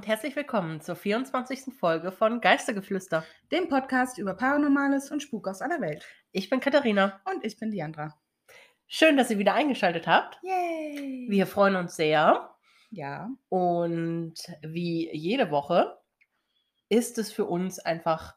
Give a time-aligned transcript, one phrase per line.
[0.00, 1.74] Und herzlich willkommen zur 24.
[1.78, 3.22] Folge von Geistergeflüster.
[3.52, 6.06] dem Podcast über Paranormales und Spuk aus aller Welt.
[6.32, 7.20] Ich bin Katharina.
[7.30, 8.18] Und ich bin Diandra.
[8.86, 10.38] Schön, dass ihr wieder eingeschaltet habt.
[10.42, 11.26] Yay!
[11.28, 12.48] Wir freuen uns sehr.
[12.88, 15.98] ja, Und wie jede Woche
[16.88, 18.36] ist es für uns einfach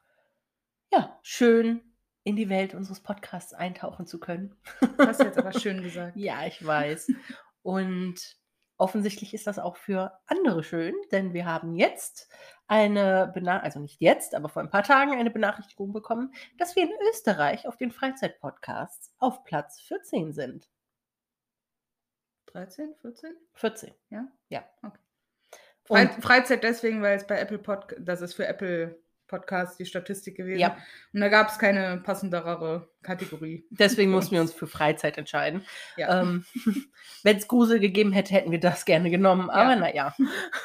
[0.92, 1.80] ja, schön,
[2.26, 4.54] in die Welt unseres Podcasts eintauchen zu können.
[4.98, 6.18] hast du jetzt aber schön gesagt.
[6.18, 7.10] Ja, ich weiß.
[7.62, 8.36] Und
[8.84, 12.30] offensichtlich ist das auch für andere schön, denn wir haben jetzt
[12.68, 16.84] eine Benachrichtigung, also nicht jetzt, aber vor ein paar Tagen eine Benachrichtigung bekommen, dass wir
[16.84, 20.70] in Österreich auf den Freizeitpodcasts auf Platz 14 sind.
[22.48, 23.38] 13, 14?
[23.54, 23.94] 14.
[24.10, 24.28] Ja?
[24.50, 24.66] Ja.
[24.84, 26.10] Okay.
[26.22, 29.02] Freizeit deswegen, weil es bei Apple Podcast, das ist für Apple
[29.34, 30.60] Podcast die Statistik gewesen.
[30.60, 30.78] Ja.
[31.12, 33.66] Und da gab es keine passendere Kategorie.
[33.72, 35.64] deswegen mussten wir uns für Freizeit entscheiden.
[35.98, 36.22] Ja.
[36.22, 36.46] Ähm,
[37.24, 39.50] Wenn es Grusel gegeben hätte, hätten wir das gerne genommen.
[39.50, 39.76] Aber Ja.
[39.76, 40.16] naja,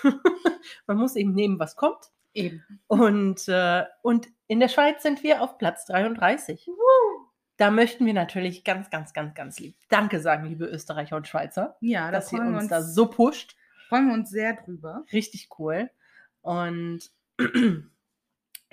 [0.86, 2.10] man muss eben nehmen, was kommt.
[2.34, 2.62] Eben.
[2.86, 6.68] Und, äh, und in der Schweiz sind wir auf Platz 33.
[7.56, 11.76] Da möchten wir natürlich ganz, ganz, ganz, ganz lieb Danke sagen, liebe Österreicher und Schweizer,
[11.80, 13.56] Ja, da dass ihr uns uns, da so pusht.
[13.88, 15.04] freuen wir uns sehr drüber.
[15.12, 15.90] Richtig cool.
[16.42, 17.10] Und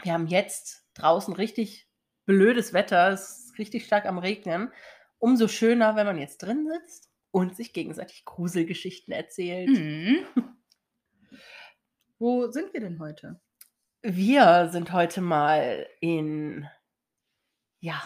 [0.03, 1.87] wir haben jetzt draußen richtig
[2.25, 3.09] blödes Wetter.
[3.11, 4.71] Es ist richtig stark am Regnen.
[5.19, 9.69] Umso schöner, wenn man jetzt drin sitzt und sich gegenseitig Gruselgeschichten erzählt.
[9.69, 10.25] Mhm.
[12.19, 13.39] Wo sind wir denn heute?
[14.01, 16.67] Wir sind heute mal in,
[17.79, 18.01] ja,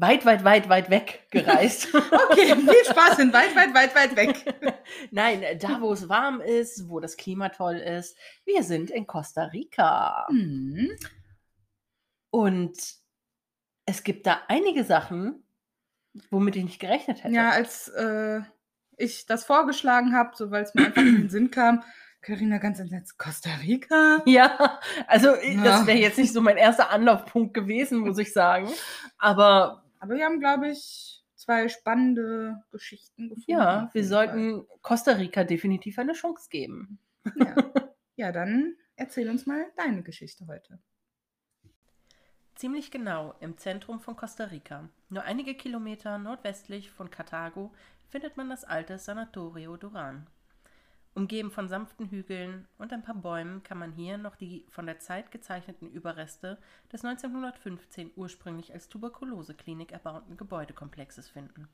[0.00, 1.88] weit, weit, weit, weit weg gereist.
[2.30, 4.54] Okay, viel Spaß in weit, weit, weit, weit weg.
[5.10, 8.16] Nein, da, wo es warm ist, wo das Klima toll ist.
[8.44, 10.26] Wir sind in Costa Rica.
[10.30, 10.90] Mhm.
[12.30, 12.78] Und
[13.86, 15.44] es gibt da einige Sachen,
[16.30, 17.34] womit ich nicht gerechnet hätte.
[17.34, 18.40] Ja, als äh,
[18.96, 21.82] ich das vorgeschlagen habe, so weil es mir einfach in den Sinn kam,
[22.22, 24.22] Carina ganz entsetzt, Costa Rica?
[24.26, 25.64] Ja, also ich- Ja.
[25.64, 28.68] das wäre jetzt nicht so mein erster Anlaufpunkt gewesen, muss ich sagen.
[29.18, 33.50] Aber Aber wir haben, glaube ich, zwei spannende Geschichten gefunden.
[33.50, 36.98] ja, wir sollten Costa Rica definitiv eine Chance geben.
[37.22, 37.46] Fall.
[37.46, 37.54] Ja.
[38.16, 40.80] ja, dann erzähl uns mal deine Geschichte heute.
[42.54, 47.72] Ziemlich genau im Zentrum von Costa Rica, nur einige Kilometer nordwestlich von Cartago,
[48.08, 50.26] findet man das alte Sanatorio Duran.
[51.12, 55.00] Umgeben von sanften Hügeln und ein paar Bäumen kann man hier noch die von der
[55.00, 56.56] Zeit gezeichneten Überreste
[56.92, 61.68] des 1915 ursprünglich als Tuberkuloseklinik erbauten Gebäudekomplexes finden.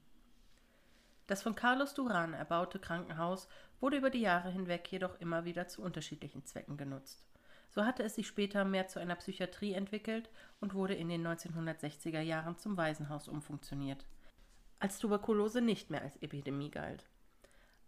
[1.27, 3.49] Das von Carlos Duran erbaute Krankenhaus
[3.81, 7.27] wurde über die Jahre hinweg jedoch immer wieder zu unterschiedlichen Zwecken genutzt.
[7.69, 10.31] So hatte es sich später mehr zu einer Psychiatrie entwickelt
[10.61, 14.07] und wurde in den 1960er Jahren zum Waisenhaus umfunktioniert,
[14.79, 17.05] als Tuberkulose nicht mehr als Epidemie galt.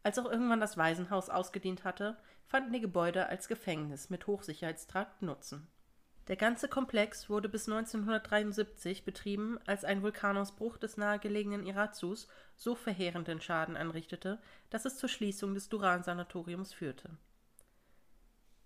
[0.02, 2.16] Als auch irgendwann das Waisenhaus ausgedient hatte,
[2.46, 5.68] fanden die Gebäude als Gefängnis mit Hochsicherheitstrakt Nutzen.
[6.28, 13.40] Der ganze Komplex wurde bis 1973 betrieben, als ein Vulkanausbruch des nahegelegenen Irazus so verheerenden
[13.40, 14.38] Schaden anrichtete,
[14.68, 17.16] dass es zur Schließung des Duran-Sanatoriums führte.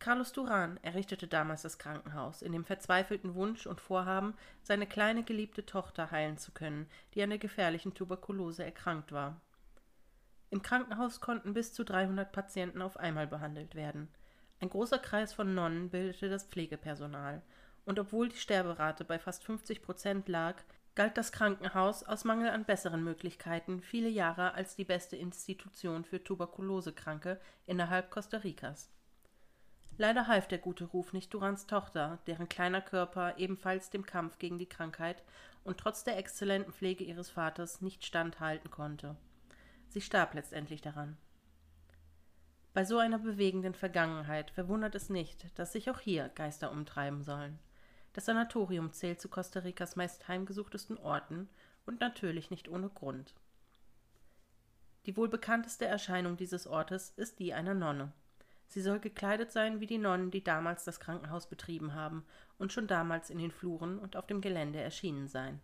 [0.00, 5.64] Carlos Duran errichtete damals das Krankenhaus in dem verzweifelten Wunsch und Vorhaben, seine kleine geliebte
[5.64, 9.40] Tochter heilen zu können, die an der gefährlichen Tuberkulose erkrankt war.
[10.52, 14.08] Im Krankenhaus konnten bis zu 300 Patienten auf einmal behandelt werden.
[14.60, 17.40] Ein großer Kreis von Nonnen bildete das Pflegepersonal,
[17.86, 20.56] und obwohl die Sterberate bei fast 50 Prozent lag,
[20.94, 26.22] galt das Krankenhaus aus Mangel an besseren Möglichkeiten viele Jahre als die beste Institution für
[26.22, 28.90] Tuberkulosekranke innerhalb Costa Ricas.
[29.96, 34.58] Leider half der gute Ruf nicht Durans Tochter, deren kleiner Körper ebenfalls dem Kampf gegen
[34.58, 35.22] die Krankheit
[35.64, 39.16] und trotz der exzellenten Pflege ihres Vaters nicht standhalten konnte.
[39.92, 41.18] Sie starb letztendlich daran.
[42.72, 47.58] Bei so einer bewegenden Vergangenheit verwundert es nicht, dass sich auch hier Geister umtreiben sollen.
[48.14, 51.50] Das Sanatorium zählt zu Costa Ricas meist heimgesuchtesten Orten
[51.84, 53.34] und natürlich nicht ohne Grund.
[55.04, 58.12] Die wohl bekannteste Erscheinung dieses Ortes ist die einer Nonne.
[58.68, 62.24] Sie soll gekleidet sein wie die Nonnen, die damals das Krankenhaus betrieben haben
[62.56, 65.60] und schon damals in den Fluren und auf dem Gelände erschienen sein.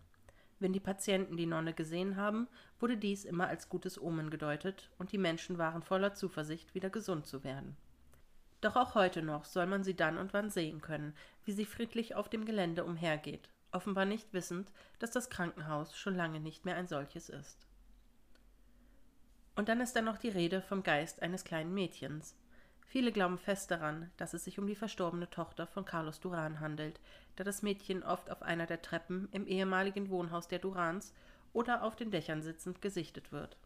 [0.59, 2.47] Wenn die Patienten die Nonne gesehen haben,
[2.79, 7.25] wurde dies immer als gutes Omen gedeutet und die Menschen waren voller Zuversicht, wieder gesund
[7.25, 7.77] zu werden.
[8.61, 11.15] Doch auch heute noch soll man sie dann und wann sehen können,
[11.45, 16.41] wie sie friedlich auf dem Gelände umhergeht, offenbar nicht wissend, dass das Krankenhaus schon lange
[16.41, 17.65] nicht mehr ein solches ist.
[19.55, 22.35] Und dann ist da noch die Rede vom Geist eines kleinen Mädchens.
[22.89, 26.99] Viele glauben fest daran, dass es sich um die verstorbene Tochter von Carlos Duran handelt,
[27.35, 31.13] da das Mädchen oft auf einer der Treppen im ehemaligen Wohnhaus der Durans
[31.53, 33.57] oder auf den Dächern sitzend gesichtet wird.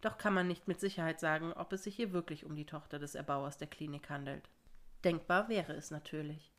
[0.00, 3.00] Doch kann man nicht mit Sicherheit sagen, ob es sich hier wirklich um die Tochter
[3.00, 4.48] des Erbauers der Klinik handelt.
[5.02, 6.52] Denkbar wäre es natürlich.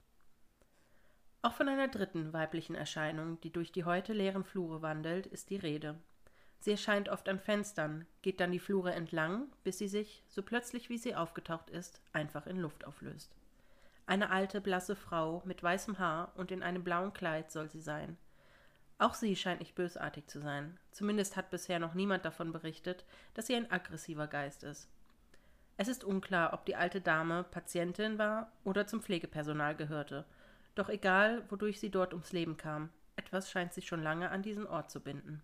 [1.42, 5.56] Auch von einer dritten weiblichen Erscheinung, die durch die heute leeren Flure wandelt, ist die
[5.56, 5.96] Rede.
[6.60, 10.90] Sie erscheint oft an Fenstern, geht dann die Flure entlang, bis sie sich, so plötzlich
[10.90, 13.36] wie sie aufgetaucht ist, einfach in Luft auflöst.
[14.06, 18.18] Eine alte, blasse Frau mit weißem Haar und in einem blauen Kleid soll sie sein.
[19.00, 20.80] Auch sie scheint nicht bösartig zu sein.
[20.92, 23.06] Zumindest hat bisher noch niemand davon berichtet,
[23.36, 24.90] dass sie ein aggressiver Geist ist.
[25.76, 30.26] Es ist unklar, ob die alte Dame Patientin war oder zum Pflegepersonal gehörte.
[30.74, 34.66] Doch egal, wodurch sie dort ums Leben kam, etwas scheint sie schon lange an diesen
[34.66, 35.44] Ort zu binden.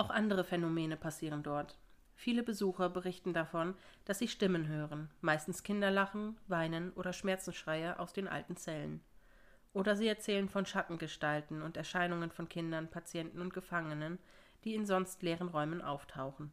[0.00, 1.76] Auch andere Phänomene passieren dort.
[2.14, 3.74] Viele Besucher berichten davon,
[4.06, 9.02] dass sie Stimmen hören, meistens Kinderlachen, Weinen oder Schmerzensschreie aus den alten Zellen.
[9.74, 14.18] Oder sie erzählen von Schattengestalten und Erscheinungen von Kindern, Patienten und Gefangenen,
[14.64, 16.50] die in sonst leeren Räumen auftauchen.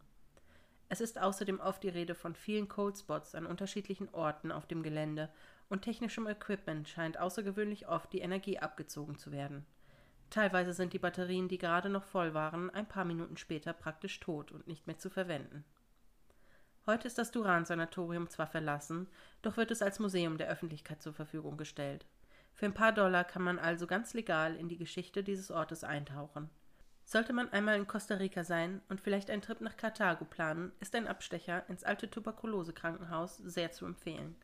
[0.89, 5.29] Es ist außerdem oft die Rede von vielen Coldspots an unterschiedlichen Orten auf dem Gelände
[5.69, 9.65] und technischem Equipment scheint außergewöhnlich oft die Energie abgezogen zu werden.
[10.29, 14.51] Teilweise sind die Batterien, die gerade noch voll waren, ein paar Minuten später praktisch tot
[14.51, 15.63] und nicht mehr zu verwenden.
[16.85, 19.07] Heute ist das Duran-Sanatorium zwar verlassen,
[19.41, 22.06] doch wird es als Museum der Öffentlichkeit zur Verfügung gestellt.
[22.53, 26.50] Für ein paar Dollar kann man also ganz legal in die Geschichte dieses Ortes eintauchen.
[27.06, 30.95] Sollte man einmal in Costa Rica sein und vielleicht einen Trip nach Karthago planen, ist
[30.95, 34.35] ein Abstecher ins alte Tuberkulose-Krankenhaus sehr zu empfehlen.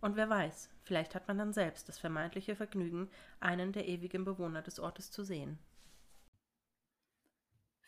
[0.00, 3.10] Und wer weiß, vielleicht hat man dann selbst das vermeintliche Vergnügen,
[3.40, 5.58] einen der ewigen Bewohner des Ortes zu sehen.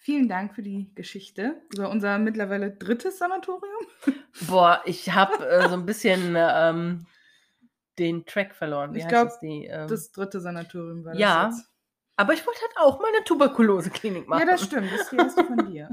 [0.02, 3.86] Vielen Dank für die Geschichte über unser mittlerweile drittes Sanatorium.
[4.48, 7.06] Boah, ich habe äh, so ein bisschen ähm,
[7.98, 8.94] den Track verloren.
[8.94, 9.88] Wie ich glaube, ähm...
[9.88, 11.70] das dritte Sanatorium war das ja, jetzt.
[12.16, 14.40] aber ich wollte halt auch meine Tuberkulose-Klinik machen.
[14.40, 14.90] Ja, das stimmt.
[14.90, 15.90] Das hier ist von dir.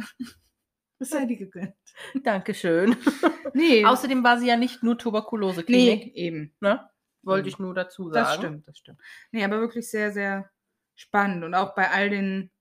[1.00, 1.76] Das sei dir gegönnt.
[2.24, 2.96] Dankeschön.
[3.54, 3.86] Nee.
[3.86, 6.06] Außerdem war sie ja nicht nur Tuberkulose-Klinik.
[6.06, 6.54] Nee, eben.
[6.60, 6.88] Ne?
[7.24, 8.14] Wollte ich nur dazu sagen.
[8.14, 9.02] Das stimmt, das stimmt.
[9.32, 10.52] Nee, aber wirklich sehr, sehr
[10.94, 11.44] spannend.
[11.44, 12.52] Und auch bei all den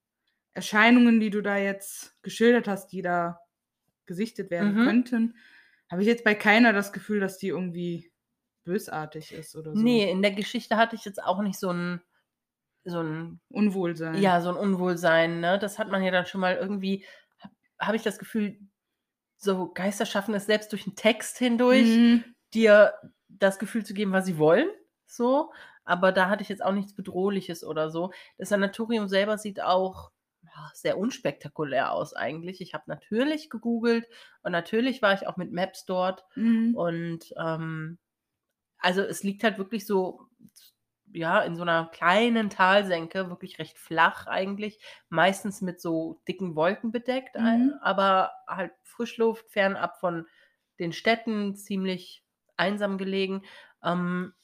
[0.54, 3.40] Erscheinungen, die du da jetzt geschildert hast, die da
[4.06, 4.84] gesichtet werden mhm.
[4.84, 5.36] könnten,
[5.90, 8.10] habe ich jetzt bei keiner das Gefühl, dass die irgendwie
[8.64, 9.82] bösartig ist oder so.
[9.82, 12.00] Nee, in der Geschichte hatte ich jetzt auch nicht so ein
[12.84, 14.14] so ein Unwohlsein.
[14.22, 15.58] Ja, so ein Unwohlsein, ne?
[15.58, 17.04] Das hat man ja dann schon mal irgendwie
[17.78, 18.58] habe ich das Gefühl,
[19.36, 22.24] so Geister schaffen es selbst durch einen Text hindurch, mhm.
[22.54, 22.94] dir
[23.28, 24.68] das Gefühl zu geben, was sie wollen.
[25.06, 25.52] So.
[25.84, 28.12] Aber da hatte ich jetzt auch nichts Bedrohliches oder so.
[28.38, 30.10] Das Sanatorium selber sieht auch
[30.72, 32.60] sehr unspektakulär aus eigentlich.
[32.60, 34.06] Ich habe natürlich gegoogelt
[34.42, 36.24] und natürlich war ich auch mit Maps dort.
[36.34, 36.74] Mhm.
[36.74, 37.98] Und ähm,
[38.78, 40.26] also es liegt halt wirklich so
[41.16, 44.78] ja, in so einer kleinen Talsenke, wirklich recht flach eigentlich,
[45.08, 47.74] meistens mit so dicken Wolken bedeckt, mhm.
[47.80, 50.26] aber halt Frischluft, fernab von
[50.78, 52.24] den Städten, ziemlich
[52.56, 53.42] einsam gelegen.
[53.82, 54.34] Ähm,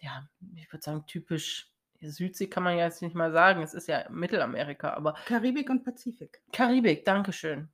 [0.00, 1.70] ja, ich würde sagen, typisch
[2.00, 5.14] Südsee kann man ja jetzt nicht mal sagen, es ist ja Mittelamerika, aber.
[5.26, 6.40] Karibik und Pazifik.
[6.52, 7.68] Karibik, Dankeschön.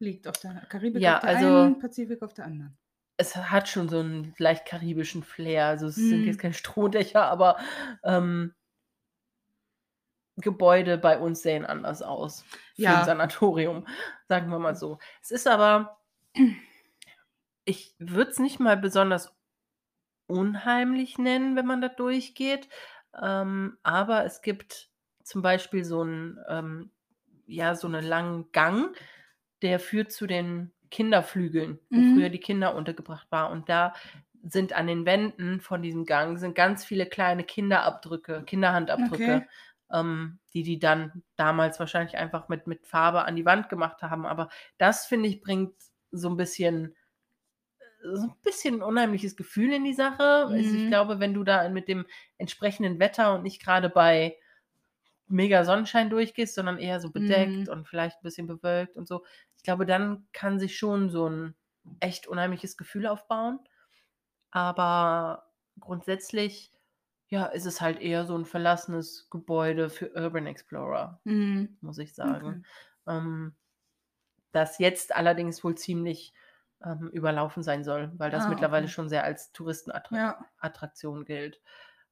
[0.00, 2.76] Liegt auf der Karibik ja, auf der also, einen, Pazifik auf der anderen
[3.18, 5.66] es hat schon so einen leicht karibischen Flair.
[5.66, 6.08] Also es mhm.
[6.08, 7.58] sind jetzt keine Strohdächer, aber
[8.04, 8.54] ähm,
[10.36, 12.44] Gebäude bei uns sehen anders aus.
[12.76, 13.00] Für ja.
[13.00, 13.86] ein Sanatorium,
[14.28, 14.98] sagen wir mal so.
[15.20, 15.98] Es ist aber,
[17.64, 19.34] ich würde es nicht mal besonders
[20.28, 22.68] unheimlich nennen, wenn man da durchgeht.
[23.20, 24.90] Ähm, aber es gibt
[25.24, 26.92] zum Beispiel so einen, ähm,
[27.46, 28.96] ja, so einen langen Gang,
[29.62, 32.14] der führt zu den Kinderflügeln, wo mhm.
[32.14, 33.52] früher die Kinder untergebracht waren.
[33.52, 33.94] Und da
[34.42, 39.46] sind an den Wänden von diesem Gang sind ganz viele kleine Kinderabdrücke, Kinderhandabdrücke, okay.
[39.92, 44.26] ähm, die die dann damals wahrscheinlich einfach mit, mit Farbe an die Wand gemacht haben.
[44.26, 45.74] Aber das, finde ich, bringt
[46.10, 46.94] so ein bisschen
[48.02, 50.46] so ein bisschen ein unheimliches Gefühl in die Sache.
[50.48, 50.54] Mhm.
[50.54, 52.06] Also ich glaube, wenn du da mit dem
[52.38, 54.36] entsprechenden Wetter und nicht gerade bei
[55.28, 57.72] mega Sonnenschein durchgehst, sondern eher so bedeckt mhm.
[57.72, 59.24] und vielleicht ein bisschen bewölkt und so,
[59.56, 61.54] ich glaube, dann kann sich schon so ein
[62.00, 63.60] echt unheimliches Gefühl aufbauen.
[64.50, 66.72] Aber grundsätzlich,
[67.28, 71.76] ja, ist es halt eher so ein verlassenes Gebäude für Urban Explorer, mhm.
[71.80, 72.64] muss ich sagen.
[73.04, 73.18] Okay.
[73.18, 73.56] Ähm,
[74.52, 76.32] das jetzt allerdings wohl ziemlich
[76.82, 78.92] ähm, überlaufen sein soll, weil das ah, mittlerweile okay.
[78.92, 81.24] schon sehr als Touristenattraktion ja.
[81.24, 81.60] gilt.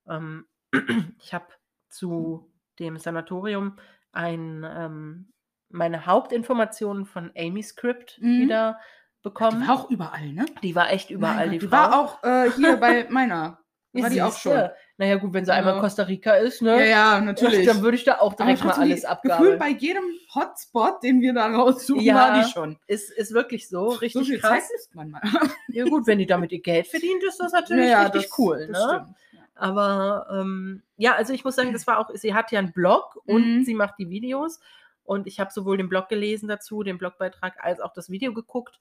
[0.09, 0.47] Ähm,
[1.23, 1.47] ich habe
[1.89, 3.79] zu dem Sanatorium
[4.13, 5.33] ein ähm,
[5.69, 8.43] meine Hauptinformationen von Amy Script mhm.
[8.43, 8.79] wieder
[9.23, 9.63] bekommen.
[9.63, 10.47] Die war auch überall, ne?
[10.63, 11.37] Die war echt überall.
[11.37, 13.59] Nein, die, die war auch äh, hier bei meiner
[14.03, 14.69] war die auch schon.
[14.99, 15.59] Naja, gut, wenn sie Ja.
[15.59, 16.79] einmal in Costa Rica ist, ne?
[16.81, 16.85] Ja,
[17.17, 17.67] ja, natürlich.
[17.67, 19.43] Dann würde ich da auch direkt mal alles abgaben.
[19.43, 20.05] Gefühlt bei jedem
[20.35, 22.15] Hotspot, den wir da raussuchen, Ja.
[22.15, 22.79] war die schon.
[22.87, 24.69] Ist, ist wirklich so, richtig so viel krass.
[24.69, 25.23] Zeit ist man mal.
[25.69, 28.39] Ja gut, wenn die damit ihr Geld verdient, ist das natürlich Ja, ja, richtig das-
[28.39, 28.69] cool.
[28.71, 29.03] das ne?
[29.03, 29.17] stimmt.
[29.55, 33.17] Aber ähm, ja, also ich muss sagen, das war auch, sie hat ja einen Blog
[33.27, 33.65] und Mhm.
[33.65, 34.61] sie macht die Videos.
[35.05, 38.81] Und ich habe sowohl den Blog gelesen dazu, den Blogbeitrag, als auch das Video geguckt.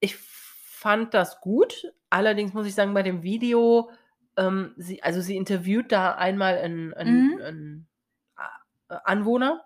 [0.00, 1.92] Ich fand das gut.
[2.10, 3.90] Allerdings muss ich sagen, bei dem Video,
[4.36, 7.40] ähm, sie, also sie interviewt da einmal einen, einen, Mhm.
[7.42, 7.88] einen
[8.36, 9.64] A- Anwohner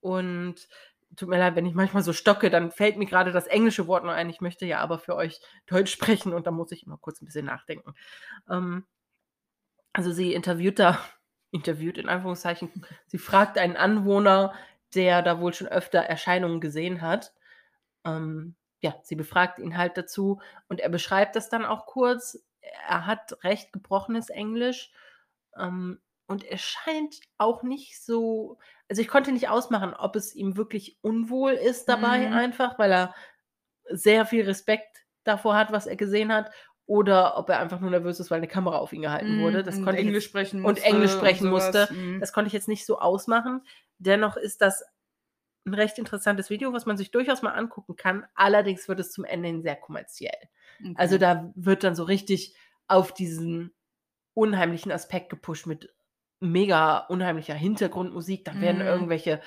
[0.00, 0.68] und
[1.16, 4.04] tut mir leid, wenn ich manchmal so stocke, dann fällt mir gerade das englische Wort
[4.04, 4.30] noch ein.
[4.30, 7.26] Ich möchte ja aber für euch Deutsch sprechen und da muss ich immer kurz ein
[7.26, 7.94] bisschen nachdenken.
[8.50, 8.86] Ähm,
[9.92, 10.98] also sie interviewt da,
[11.50, 12.70] interviewt in Anführungszeichen,
[13.06, 14.54] sie fragt einen Anwohner,
[14.94, 17.34] der da wohl schon öfter Erscheinungen gesehen hat.
[18.04, 22.44] Ähm, ja, sie befragt ihn halt dazu und er beschreibt das dann auch kurz.
[22.88, 24.92] Er hat recht gebrochenes Englisch
[25.58, 28.58] ähm, und er scheint auch nicht so,
[28.88, 32.32] also ich konnte nicht ausmachen, ob es ihm wirklich unwohl ist dabei Mhm.
[32.32, 33.14] einfach, weil er
[33.90, 36.50] sehr viel Respekt davor hat, was er gesehen hat,
[36.86, 39.62] oder ob er einfach nur nervös ist, weil eine Kamera auf ihn gehalten wurde.
[39.62, 40.84] Das und konnte ich Englisch jetzt, sprechen und musste.
[40.86, 41.72] Englisch sprechen sowas.
[41.74, 41.94] musste.
[41.94, 42.20] Mhm.
[42.20, 43.62] das konnte ich jetzt nicht so ausmachen.
[43.98, 44.82] Dennoch ist das
[45.64, 48.26] ein recht interessantes Video, was man sich durchaus mal angucken kann.
[48.34, 50.34] Allerdings wird es zum Ende hin sehr kommerziell.
[50.80, 50.94] Okay.
[50.96, 52.56] Also da wird dann so richtig
[52.88, 53.72] auf diesen
[54.34, 55.94] unheimlichen Aspekt gepusht mit
[56.40, 58.44] mega unheimlicher Hintergrundmusik.
[58.44, 58.86] Dann werden Mhm.
[58.88, 59.40] irgendwelche,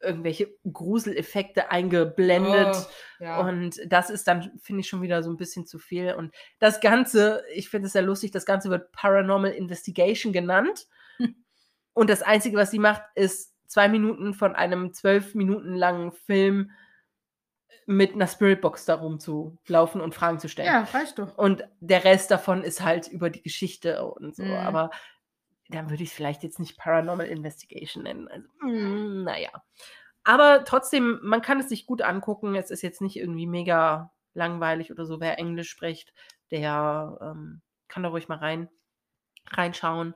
[0.00, 2.74] irgendwelche Gruseleffekte eingeblendet.
[2.74, 2.84] Oh,
[3.22, 3.40] ja.
[3.40, 6.12] Und das ist dann, finde ich, schon wieder so ein bisschen zu viel.
[6.14, 10.88] Und das Ganze, ich finde es sehr lustig, das Ganze wird Paranormal Investigation genannt.
[11.94, 16.72] Und das Einzige, was sie macht, ist zwei Minuten von einem zwölf Minuten langen Film
[17.86, 20.68] mit einer Spiritbox da rumzulaufen und Fragen zu stellen.
[20.68, 21.36] ja, reicht doch.
[21.36, 24.44] Und der Rest davon ist halt über die Geschichte und so.
[24.44, 24.52] Mhm.
[24.52, 24.90] Aber
[25.68, 28.28] dann würde ich es vielleicht jetzt nicht Paranormal Investigation nennen.
[28.28, 29.50] Also, mm, naja.
[30.24, 32.54] Aber trotzdem, man kann es sich gut angucken.
[32.54, 35.20] Es ist jetzt nicht irgendwie mega langweilig oder so.
[35.20, 36.12] Wer Englisch spricht,
[36.50, 38.68] der ähm, kann da ruhig mal rein,
[39.50, 40.14] reinschauen.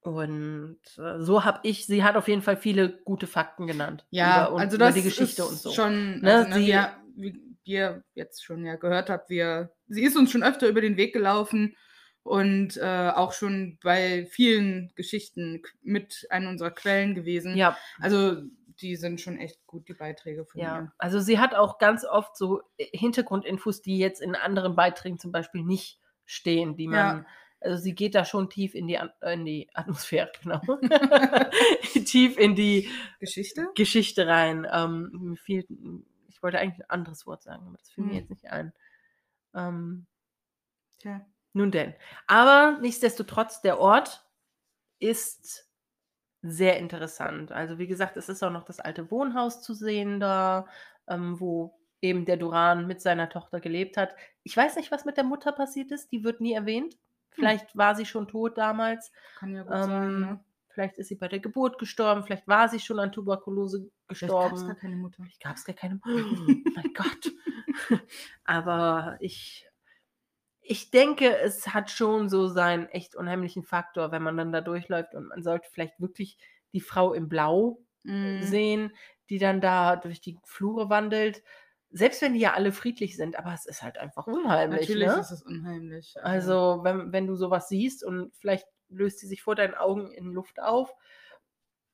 [0.00, 4.06] Und äh, so habe ich, sie hat auf jeden Fall viele gute Fakten genannt.
[4.10, 5.72] Ja, über, und also über das die Geschichte ist und so.
[5.72, 10.02] schon, Ne, also, ne, sie- wir, wie ihr jetzt schon ja gehört habt, wir, sie
[10.04, 11.76] ist uns schon öfter über den Weg gelaufen
[12.22, 17.56] und äh, auch schon bei vielen Geschichten mit einer unserer Quellen gewesen.
[17.56, 18.42] Ja, Also
[18.80, 20.92] die sind schon echt gut, die Beiträge von Ja, ihr.
[20.98, 25.32] also sie hat auch ganz oft so äh, Hintergrundinfos, die jetzt in anderen Beiträgen zum
[25.32, 27.26] Beispiel nicht stehen, die man, Ja.
[27.60, 30.60] also sie geht da schon tief in die, in die Atmosphäre, genau,
[32.04, 32.88] tief in die
[33.20, 33.68] Geschichte?
[33.74, 34.66] Geschichte rein.
[34.70, 35.66] Ähm, mir fiel,
[36.28, 38.16] ich wollte eigentlich ein anderes Wort sagen, aber das fiel mir Hm.
[38.18, 38.72] jetzt nicht ein.
[39.54, 40.06] Ähm,
[40.98, 41.24] Tja.
[41.52, 41.94] nun denn.
[42.26, 44.24] Aber nichtsdestotrotz, der Ort
[45.00, 45.67] ist
[46.42, 47.52] sehr interessant.
[47.52, 50.66] Also wie gesagt, es ist auch noch das alte Wohnhaus zu sehen da,
[51.08, 54.14] ähm, wo eben der Duran mit seiner Tochter gelebt hat.
[54.44, 56.12] Ich weiß nicht, was mit der Mutter passiert ist.
[56.12, 56.96] Die wird nie erwähnt.
[57.30, 59.12] Vielleicht war sie schon tot damals.
[59.38, 60.40] Kann ja gut sein, Ähm, ne?
[60.70, 62.22] Vielleicht ist sie bei der Geburt gestorben.
[62.22, 64.66] Vielleicht war sie schon an Tuberkulose Vielleicht gab es gestorben.
[64.66, 65.22] gar keine Mutter.
[65.24, 66.00] Vielleicht gab es gar keine.
[66.06, 67.32] Oh mein Gott.
[68.44, 69.67] Aber ich,
[70.68, 75.14] ich denke, es hat schon so seinen echt unheimlichen Faktor, wenn man dann da durchläuft
[75.14, 76.36] und man sollte vielleicht wirklich
[76.72, 78.40] die Frau im Blau Mhm.
[78.44, 78.92] sehen,
[79.30, 81.42] die dann da durch die Flure wandelt.
[81.90, 84.88] Selbst wenn die ja alle friedlich sind, aber es ist halt einfach unheimlich.
[84.88, 85.20] Natürlich ne?
[85.20, 86.14] ist es unheimlich.
[86.22, 90.32] Also, wenn, wenn du sowas siehst und vielleicht löst sie sich vor deinen Augen in
[90.32, 90.94] Luft auf,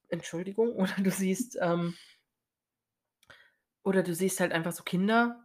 [0.09, 1.95] Entschuldigung, oder du siehst, ähm,
[3.85, 5.44] oder du siehst halt einfach so Kinder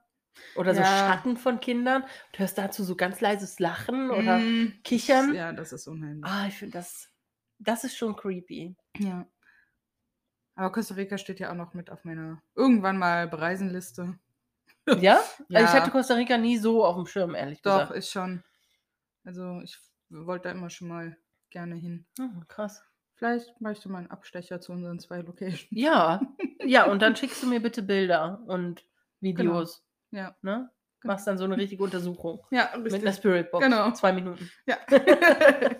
[0.56, 0.86] oder so Ja.
[0.86, 5.34] Schatten von Kindern und hörst dazu so ganz leises Lachen oder Mm, Kichern.
[5.34, 6.26] Ja, das ist unheimlich.
[6.26, 7.10] Ah, ich finde das,
[7.60, 8.76] das ist schon creepy.
[8.98, 9.28] Ja.
[10.56, 14.18] Aber Costa Rica steht ja auch noch mit auf meiner irgendwann mal Bereisenliste.
[15.00, 15.18] Ja?
[15.18, 15.74] Also ich Ja.
[15.74, 17.96] hatte Costa Rica nie so auf dem Schirm, ehrlich Doch, gesagt.
[17.98, 18.44] ist schon.
[19.24, 19.78] Also ich
[20.10, 21.16] wollte da immer schon mal
[21.52, 22.08] gerne hin.
[22.18, 22.84] Hm, krass.
[23.16, 25.68] Vielleicht mache ich so mal einen Abstecher zu unseren zwei Locations.
[25.70, 26.22] Ja,
[26.64, 28.84] ja, und dann schickst du mir bitte Bilder und
[29.20, 29.84] Videos.
[30.12, 30.36] Ja.
[30.42, 30.70] Ne?
[31.02, 31.14] Genau.
[31.14, 32.44] Machst dann so eine richtige Untersuchung.
[32.52, 33.16] Ja, Mit einer richtig.
[33.16, 33.64] Spirit Box.
[33.64, 33.92] Genau.
[33.92, 34.50] Zwei Minuten.
[34.66, 34.78] Ja.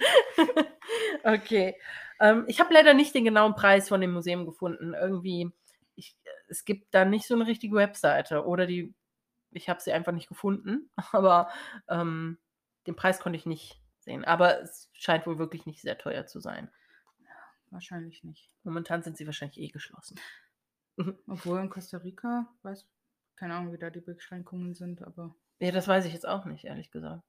[1.24, 1.76] okay.
[2.20, 4.94] Ähm, ich habe leider nicht den genauen Preis von dem Museum gefunden.
[4.94, 5.52] Irgendwie,
[5.96, 6.16] ich,
[6.48, 8.94] es gibt da nicht so eine richtige Webseite oder die,
[9.52, 11.50] ich habe sie einfach nicht gefunden, aber
[11.90, 12.38] ähm,
[12.88, 14.24] den Preis konnte ich nicht sehen.
[14.24, 16.72] Aber es scheint wohl wirklich nicht sehr teuer zu sein.
[17.72, 18.50] Wahrscheinlich nicht.
[18.64, 20.20] Momentan sind sie wahrscheinlich eh geschlossen.
[21.28, 22.88] Obwohl in Costa Rica, weiß,
[23.40, 26.66] keine Ahnung, wie da die Beschränkungen sind, aber Ja, das weiß ich jetzt auch nicht,
[26.66, 27.24] ehrlich gesagt.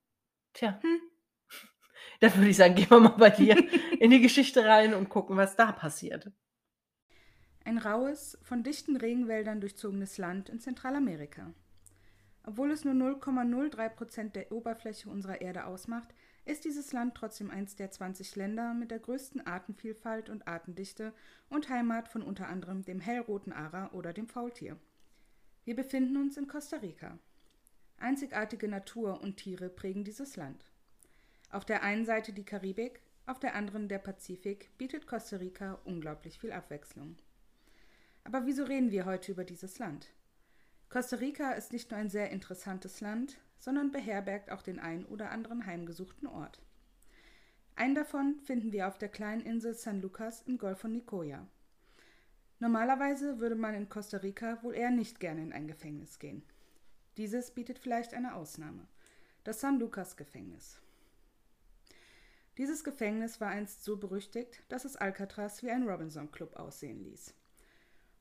[0.53, 0.81] Tja.
[0.83, 1.01] Hm.
[2.21, 3.57] Dann würde ich sagen, gehen wir mal bei dir
[4.01, 6.33] in die Geschichte rein und gucken, was da passiert.
[7.65, 11.55] Ein raues, von dichten Regenwäldern durchzogenes Land in Zentralamerika.
[12.43, 16.09] Obwohl es nur 0,03 Prozent der Oberfläche unserer Erde ausmacht,
[16.45, 21.13] ist dieses Land trotzdem eins der 20 Länder mit der größten Artenvielfalt und Artendichte
[21.51, 24.77] und Heimat von unter anderem dem hellroten Ara oder dem Faultier.
[25.65, 27.19] Wir befinden uns in Costa Rica.
[27.99, 30.65] Einzigartige Natur und Tiere prägen dieses Land.
[31.51, 36.39] Auf der einen Seite die Karibik, auf der anderen der Pazifik bietet Costa Rica unglaublich
[36.39, 37.17] viel Abwechslung.
[38.25, 40.09] Aber wieso reden wir heute über dieses Land?
[40.89, 45.31] Costa Rica ist nicht nur ein sehr interessantes Land, sondern beherbergt auch den ein oder
[45.31, 46.63] anderen heimgesuchten Ort.
[47.77, 51.47] Einen davon finden wir auf der kleinen Insel San Lucas im Golf von Nicoya.
[52.61, 56.43] Normalerweise würde man in Costa Rica wohl eher nicht gerne in ein Gefängnis gehen.
[57.17, 58.87] Dieses bietet vielleicht eine Ausnahme.
[59.45, 60.79] Das San Lucas Gefängnis.
[62.59, 67.35] Dieses Gefängnis war einst so berüchtigt, dass es Alcatraz wie ein Robinson Club aussehen ließ.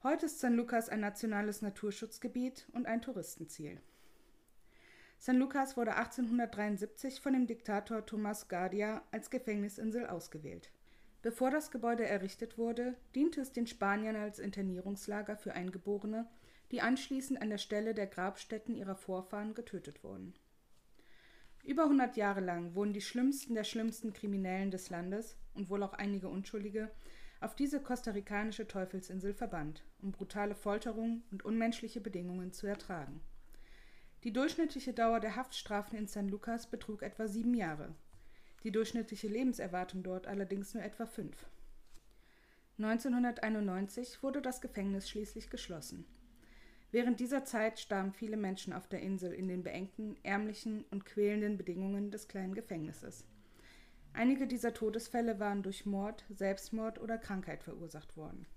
[0.04, 3.82] Heute ist San Lucas ein nationales Naturschutzgebiet und ein Touristenziel.
[5.18, 10.72] San Lucas wurde 1873 von dem Diktator Thomas Guardia als Gefängnisinsel ausgewählt.
[11.22, 16.28] Bevor das Gebäude errichtet wurde, diente es den Spaniern als Internierungslager für Eingeborene,
[16.72, 20.34] die anschließend an der Stelle der Grabstätten ihrer Vorfahren getötet wurden.
[21.64, 25.94] Über 100 Jahre lang wurden die schlimmsten der schlimmsten Kriminellen des Landes und wohl auch
[25.94, 26.90] einige Unschuldige
[27.42, 33.22] auf diese kostarikanische Teufelsinsel verbannt, um brutale Folterungen und unmenschliche Bedingungen zu ertragen.
[34.24, 37.94] Die durchschnittliche Dauer der Haftstrafen in San Lucas betrug etwa sieben Jahre,
[38.64, 41.46] die durchschnittliche Lebenserwartung dort allerdings nur etwa fünf.
[42.78, 46.06] 1991 wurde das Gefängnis schließlich geschlossen.
[46.92, 51.58] Während dieser Zeit starben viele Menschen auf der Insel in den beengten, ärmlichen und quälenden
[51.58, 53.26] Bedingungen des kleinen Gefängnisses.
[54.14, 58.48] Einige dieser Todesfälle waren durch Mord, Selbstmord oder Krankheit verursacht worden.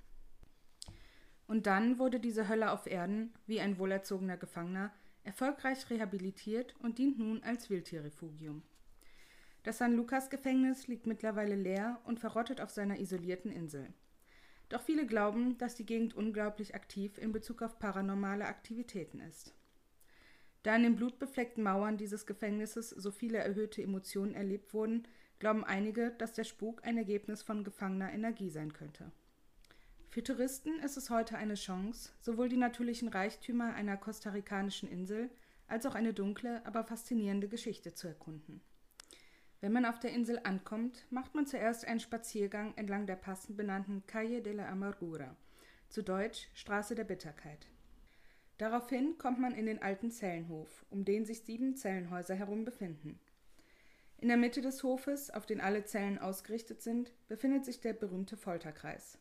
[1.46, 4.92] Und dann wurde diese Hölle auf Erden, wie ein wohlerzogener Gefangener,
[5.24, 8.62] erfolgreich rehabilitiert und dient nun als Wildtierrefugium.
[9.62, 13.92] Das San Lucas Gefängnis liegt mittlerweile leer und verrottet auf seiner isolierten Insel.
[14.68, 19.54] Doch viele glauben, dass die Gegend unglaublich aktiv in Bezug auf paranormale Aktivitäten ist.
[20.62, 25.06] Da in den blutbefleckten Mauern dieses Gefängnisses so viele erhöhte Emotionen erlebt wurden,
[25.38, 29.12] glauben einige, dass der Spuk ein Ergebnis von gefangener Energie sein könnte.
[30.08, 35.30] Für Touristen ist es heute eine Chance, sowohl die natürlichen Reichtümer einer kostarikanischen Insel
[35.68, 38.60] als auch eine dunkle, aber faszinierende Geschichte zu erkunden.
[39.62, 44.02] Wenn man auf der Insel ankommt, macht man zuerst einen Spaziergang entlang der passend benannten
[44.08, 45.36] Calle de la Amargura,
[45.88, 47.68] zu Deutsch Straße der Bitterkeit.
[48.58, 53.20] Daraufhin kommt man in den alten Zellenhof, um den sich sieben Zellenhäuser herum befinden.
[54.18, 58.36] In der Mitte des Hofes, auf den alle Zellen ausgerichtet sind, befindet sich der berühmte
[58.36, 59.16] Folterkreis.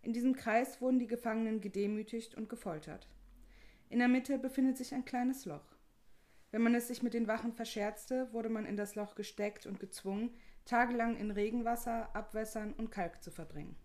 [0.00, 3.06] In diesem Kreis wurden die Gefangenen gedemütigt und gefoltert.
[3.90, 5.77] In der Mitte befindet sich ein kleines Loch.
[6.50, 9.80] Wenn man es sich mit den Wachen verscherzte, wurde man in das Loch gesteckt und
[9.80, 10.34] gezwungen,
[10.64, 13.76] tagelang in Regenwasser, Abwässern und Kalk zu verbringen.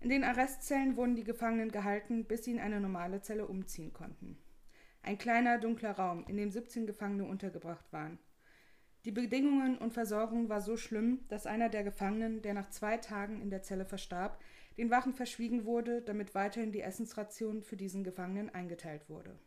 [0.00, 4.36] In den Arrestzellen wurden die Gefangenen gehalten, bis sie in eine normale Zelle umziehen konnten.
[5.02, 8.18] Ein kleiner, dunkler Raum, in dem 17 Gefangene untergebracht waren.
[9.04, 13.40] Die Bedingungen und Versorgung war so schlimm, dass einer der Gefangenen, der nach zwei Tagen
[13.40, 14.40] in der Zelle verstarb,
[14.76, 19.38] den Wachen verschwiegen wurde, damit weiterhin die Essensration für diesen Gefangenen eingeteilt wurde.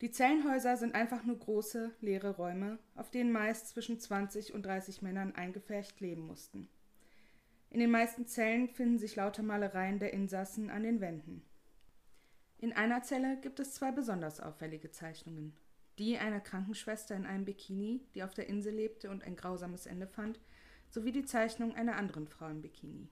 [0.00, 5.02] Die Zellenhäuser sind einfach nur große, leere Räume, auf denen meist zwischen 20 und 30
[5.02, 6.68] Männern eingefärcht leben mussten.
[7.68, 11.42] In den meisten Zellen finden sich lauter Malereien der Insassen an den Wänden.
[12.58, 15.54] In einer Zelle gibt es zwei besonders auffällige Zeichnungen
[16.00, 20.06] die einer Krankenschwester in einem Bikini, die auf der Insel lebte und ein grausames Ende
[20.06, 20.40] fand,
[20.88, 23.10] sowie die Zeichnung einer anderen Frau im Bikini.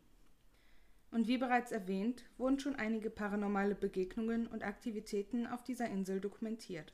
[1.11, 6.92] Und wie bereits erwähnt, wurden schon einige paranormale Begegnungen und Aktivitäten auf dieser Insel dokumentiert.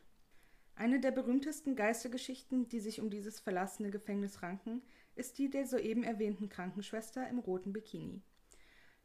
[0.77, 4.83] Eine der berühmtesten Geistergeschichten, die sich um dieses verlassene Gefängnis ranken,
[5.15, 8.23] ist die der soeben erwähnten Krankenschwester im roten Bikini.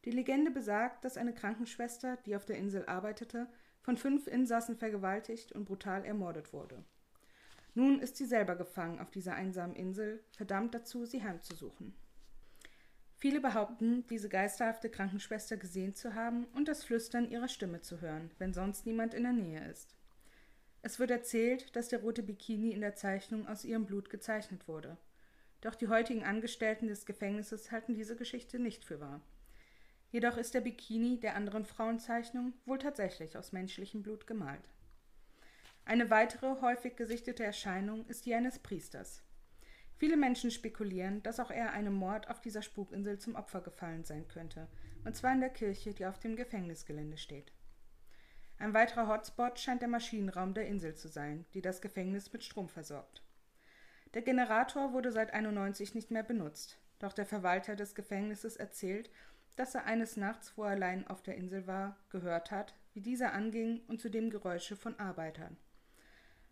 [0.06, 3.48] Die Legende besagt, dass eine Krankenschwester, die auf der Insel arbeitete,
[3.82, 6.84] von fünf Insassen vergewaltigt und brutal ermordet wurde.
[7.76, 11.94] Nun ist sie selber gefangen auf dieser einsamen Insel, verdammt dazu, sie heimzusuchen.
[13.20, 18.32] Viele behaupten, diese geisterhafte Krankenschwester gesehen zu haben und das Flüstern ihrer Stimme zu hören,
[18.38, 19.94] wenn sonst niemand in der Nähe ist.
[20.82, 24.98] Es wird erzählt, dass der rote Bikini in der Zeichnung aus ihrem Blut gezeichnet wurde.
[25.60, 29.20] Doch die heutigen Angestellten des Gefängnisses halten diese Geschichte nicht für wahr.
[30.12, 34.64] Jedoch ist der Bikini der anderen Frauenzeichnung wohl tatsächlich aus menschlichem Blut gemalt.
[35.84, 39.24] Eine weitere häufig gesichtete Erscheinung ist die eines Priesters.
[40.00, 44.30] Viele Menschen spekulieren, dass auch er einem Mord auf dieser Spukinsel zum Opfer gefallen sein
[44.30, 44.70] könnte,
[45.04, 47.52] und zwar in der Kirche, die auf dem Gefängnisgelände steht.
[48.60, 52.70] Ein weiterer Hotspot scheint der Maschinenraum der Insel zu sein, die das Gefängnis mit Strom
[52.70, 53.24] versorgt.
[54.14, 59.12] Der Generator wurde seit 91 nicht mehr benutzt, doch der Verwalter des Gefängnisses erzählt,
[59.58, 63.34] dass er eines Nachts, wo er allein auf der Insel war, gehört hat, wie dieser
[63.34, 65.58] anging und zudem Geräusche von Arbeitern.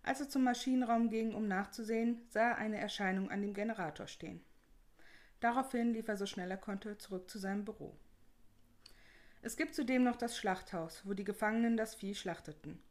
[0.08, 4.40] Als er zum Maschinenraum ging, um nachzusehen, sah er eine Erscheinung an dem Generator stehen.
[5.42, 7.94] Daraufhin lief er so schnell er konnte zurück zu seinem Büro.
[9.42, 12.82] Es gibt zudem noch das Schlachthaus, wo die Gefangenen das Vieh schlachteten.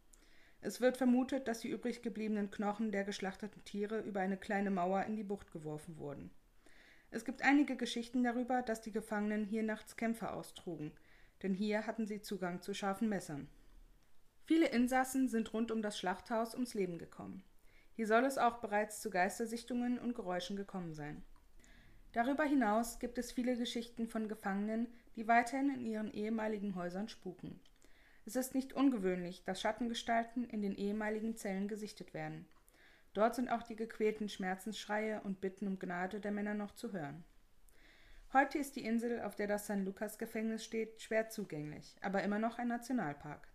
[0.60, 5.04] Es wird vermutet, dass die übrig gebliebenen Knochen der geschlachteten Tiere über eine kleine Mauer
[5.04, 6.30] in die Bucht geworfen wurden.
[7.10, 10.92] Es gibt einige Geschichten darüber, dass die Gefangenen hier nachts Kämpfe austrugen,
[11.42, 13.48] denn hier hatten sie Zugang zu scharfen Messern.
[14.46, 17.42] Viele Insassen sind rund um das Schlachthaus ums Leben gekommen.
[17.94, 21.24] Hier soll es auch bereits zu Geistersichtungen und Geräuschen gekommen sein.
[22.12, 27.58] Darüber hinaus gibt es viele Geschichten von Gefangenen, die weiterhin in ihren ehemaligen Häusern spuken.
[28.24, 32.46] Es ist nicht ungewöhnlich, dass Schattengestalten in den ehemaligen Zellen gesichtet werden.
[33.14, 37.24] Dort sind auch die gequälten Schmerzensschreie und Bitten um Gnade der Männer noch zu hören.
[38.32, 42.38] Heute ist die Insel, auf der das San Lucas Gefängnis steht, schwer zugänglich, aber immer
[42.38, 43.48] noch ein Nationalpark.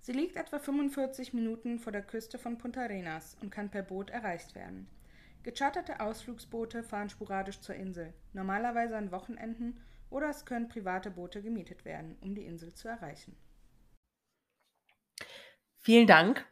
[0.00, 4.10] Sie liegt etwa 45 Minuten vor der Küste von Punta Arenas und kann per Boot
[4.10, 4.88] erreicht werden.
[5.42, 9.80] Gecharterte Ausflugsboote fahren sporadisch zur Insel, normalerweise an Wochenenden,
[10.10, 13.36] oder es können private Boote gemietet werden, um die Insel zu erreichen.
[15.76, 16.46] Vielen Dank.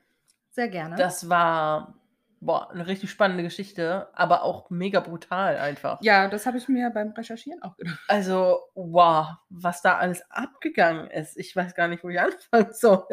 [0.51, 0.97] Sehr gerne.
[0.97, 1.95] Das war
[2.41, 6.01] boah, eine richtig spannende Geschichte, aber auch mega brutal einfach.
[6.03, 7.99] ja, das habe ich mir beim Recherchieren auch gedacht.
[8.09, 11.37] Also, wow, was da alles abgegangen ist.
[11.37, 13.07] Ich weiß gar nicht, wo ich anfangen soll.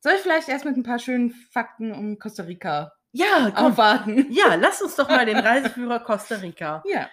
[0.00, 3.66] Soll ich vielleicht erst mit ein paar schönen Fakten um Costa Rica Ja, komm.
[3.72, 4.26] aufwarten?
[4.32, 7.08] Ja, lass uns doch mal den Reiseführer Costa Rica Ja.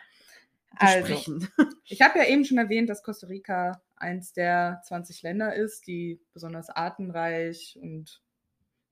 [0.80, 1.50] Also, besprechen.
[1.86, 6.22] ich habe ja eben schon erwähnt, dass Costa Rica eins der 20 Länder ist, die
[6.34, 8.22] besonders artenreich und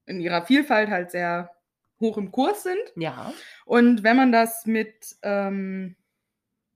[0.07, 1.51] in ihrer Vielfalt halt sehr
[1.99, 2.93] hoch im Kurs sind.
[2.95, 3.33] Ja.
[3.65, 5.95] Und wenn man das mit ähm,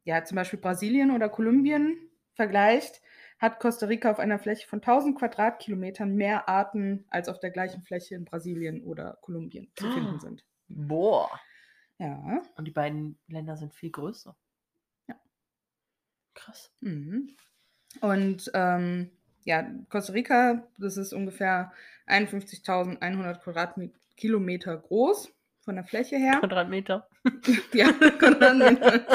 [0.04, 1.98] ja, zum Beispiel Brasilien oder Kolumbien
[2.34, 3.02] vergleicht,
[3.38, 7.84] hat Costa Rica auf einer Fläche von 1000 Quadratkilometern mehr Arten als auf der gleichen
[7.84, 10.46] Fläche in Brasilien oder Kolumbien zu finden sind.
[10.68, 11.30] Boah.
[12.00, 12.42] Ja.
[12.56, 14.36] Und die beiden Länder sind viel größer.
[15.08, 15.16] Ja.
[16.34, 16.72] Krass.
[16.82, 17.36] Mhm.
[18.02, 19.12] Und ähm,
[19.44, 21.72] ja, Costa Rica, das ist ungefähr
[22.08, 23.40] 51.100
[24.20, 26.40] Quadratkilometer groß von der Fläche her.
[26.40, 27.08] Quadratmeter.
[27.74, 29.06] ja, Quadratmeter.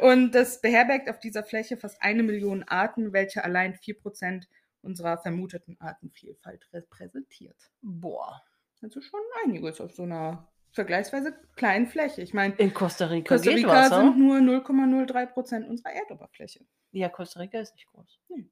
[0.00, 4.44] Und das beherbergt auf dieser Fläche fast eine Million Arten, welche allein 4%
[4.82, 7.56] unserer vermuteten Artenvielfalt repräsentiert.
[7.82, 8.42] Boah.
[8.80, 12.22] Also schon einiges auf so einer vergleichsweise kleinen Fläche.
[12.22, 14.42] Ich meine, In Costa Rica Costa Rica was, sind ne?
[14.42, 16.64] nur 0,03% unserer Erdoberfläche.
[16.92, 18.20] Ja, Costa Rica ist nicht groß.
[18.28, 18.48] Nee.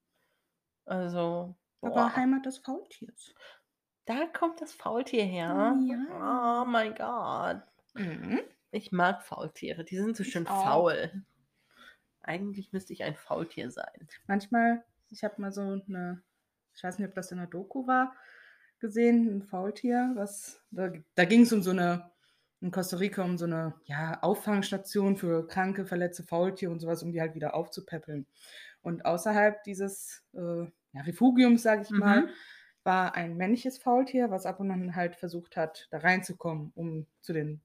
[0.85, 1.57] Also.
[1.81, 2.17] Aber boah.
[2.17, 3.35] Heimat des Faultiers.
[4.07, 5.77] Da kommt das Faultier her.
[5.87, 6.63] Ja.
[6.63, 7.63] Oh mein Gott.
[7.95, 8.41] Mhm.
[8.71, 9.85] Ich mag Faultiere.
[9.85, 10.65] Die sind so Ich schön auch.
[10.65, 11.25] faul.
[12.23, 14.09] Eigentlich müsste ich ein Faultier sein.
[14.27, 16.23] Manchmal, ich habe mal so eine,
[16.75, 18.15] ich weiß nicht, ob das in der Doku war,
[18.81, 22.11] gesehen, ein Faultier, was, da, da ging es um so eine,
[22.61, 27.13] in Costa Rica um so eine, ja, Auffangstation für kranke, verletzte Faultiere und sowas, um
[27.13, 28.27] die halt wieder aufzupäppeln.
[28.83, 32.31] Und außerhalb dieses äh, ja, Refugiums, sage ich mal, Mhm.
[32.87, 37.33] War ein männliches Faultier, was ab und an halt versucht hat, da reinzukommen, um zu
[37.35, 37.61] den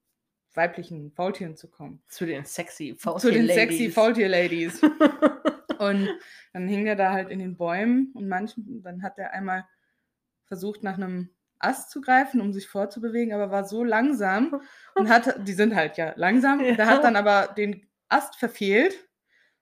[0.53, 2.01] weiblichen Faultieren zu kommen.
[2.09, 4.81] Zu den sexy zu Faultier den sexy Faultier-Ladies.
[5.79, 6.09] Und
[6.53, 9.65] dann hing er da halt in den Bäumen und manchen, dann hat er einmal
[10.45, 14.61] versucht, nach einem Ast zu greifen, um sich vorzubewegen, aber war so langsam
[14.95, 16.91] und hat, die sind halt ja langsam, und der Ja.
[16.91, 19.07] hat dann aber den Ast verfehlt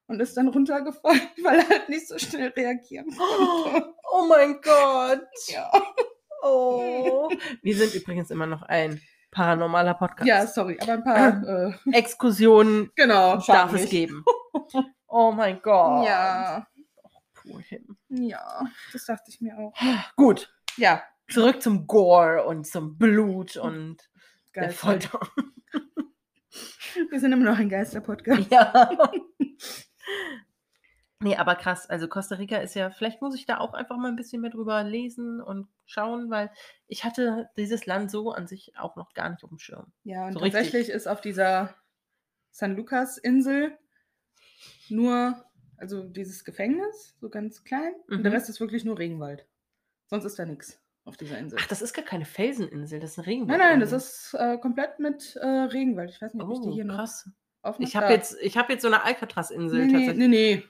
[0.09, 3.93] und ist dann runtergefallen, weil er halt nicht so schnell reagieren konnte.
[4.11, 5.21] oh mein Gott.
[5.47, 5.71] Ja.
[6.41, 7.29] Oh.
[7.61, 10.25] Wir sind übrigens immer noch ein paranormaler Podcast.
[10.27, 11.43] ja, sorry, aber ein paar,
[11.85, 14.23] äh, Exkursionen genau, darf es geben.
[15.07, 16.05] Oh mein Gott.
[16.05, 16.65] Ja,
[17.67, 17.97] hin.
[18.09, 19.73] ja, das dachte ich mir auch.
[20.15, 23.97] Gut, Ja, zurück zum Gore und zum Blut und
[24.55, 24.71] der geil.
[24.71, 25.19] Folter.
[27.09, 28.49] Wir sind immer noch ein Geister-Podcast.
[28.51, 28.97] Ja.
[31.21, 31.89] Nee, aber krass.
[31.89, 34.51] Also Costa Rica ist ja, vielleicht muss ich da auch einfach mal ein bisschen mehr
[34.51, 36.49] drüber lesen und schauen, weil
[36.87, 39.91] ich hatte dieses Land so an sich auch noch gar nicht auf dem Schirm.
[40.03, 40.53] Ja, und So richtig.
[40.63, 41.75] tatsächlich ist auf dieser
[42.51, 43.77] San Lucas-Insel
[44.89, 45.43] nur,
[45.77, 48.35] also dieses Gefängnis, so ganz klein, und der Mhm.
[48.37, 49.45] Rest ist wirklich nur Regenwald.
[50.07, 51.59] Sonst ist da nichts auf dieser Insel.
[51.61, 53.59] Ach, das ist gar keine Felseninsel, das ist ein nein, Regenwald.
[53.59, 56.09] nein, das ist äh, komplett mit äh, Regenwald.
[56.11, 56.95] Ich weiß nicht, ob ich die Oh, hier noch.
[56.95, 57.21] krass.
[57.21, 57.35] offener
[57.79, 60.17] Ich habe jetzt, ich hab jetzt so eine Alcatraz-Insel Nee, nee, tatsächlich.
[60.29, 60.63] nee, nee.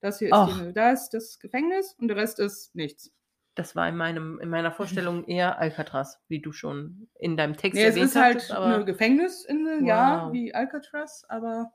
[0.00, 0.62] Das hier ist Ach.
[0.66, 0.72] die.
[0.72, 3.12] Da ist das Gefängnis und der Rest ist nichts.
[3.54, 7.74] Das war in, meinem, in meiner Vorstellung eher Alcatraz, wie du schon in deinem Text
[7.76, 10.32] Nee, es erwähnt ist halt aber eine Gefängnisinsel, ja, Wow.
[10.32, 11.70] wie Alcatraz, aber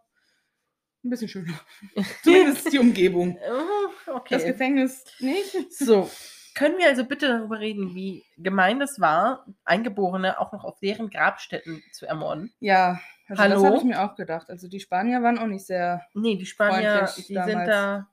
[1.03, 1.53] ein bisschen schöner.
[2.23, 3.37] Zumindest die Umgebung.
[4.09, 4.51] Oh, Das okay.
[4.51, 5.71] Gefängnis nicht.
[5.73, 6.09] So,
[6.55, 11.09] können wir also bitte darüber reden, wie gemein es war, Eingeborene auch noch auf deren
[11.09, 12.53] Grabstätten zu ermorden?
[12.59, 13.55] Ja, also Hallo?
[13.55, 14.49] das habe ich mir auch gedacht.
[14.49, 16.05] Also die Spanier waren auch nicht sehr.
[16.13, 17.69] Nee, die Spanier, die sind damals.
[17.69, 18.07] da,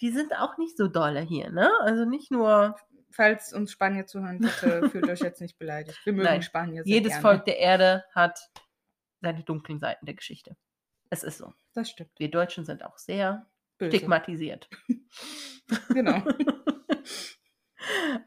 [0.00, 1.70] die sind auch nicht so dolle hier, ne?
[1.82, 2.76] Also nicht nur
[3.16, 5.98] Falls uns Spanier zuhören, bitte fühlt euch jetzt nicht beleidigt.
[6.04, 7.22] Wir mögen Nein, Spanier sehr jedes gerne.
[7.22, 8.38] Volk der Erde hat
[9.22, 10.54] seine dunklen Seiten der Geschichte.
[11.08, 11.54] Es ist so.
[11.72, 12.10] Das stimmt.
[12.18, 13.46] Wir Deutschen sind auch sehr
[13.78, 13.96] Böse.
[13.96, 14.68] stigmatisiert.
[15.88, 16.22] Genau.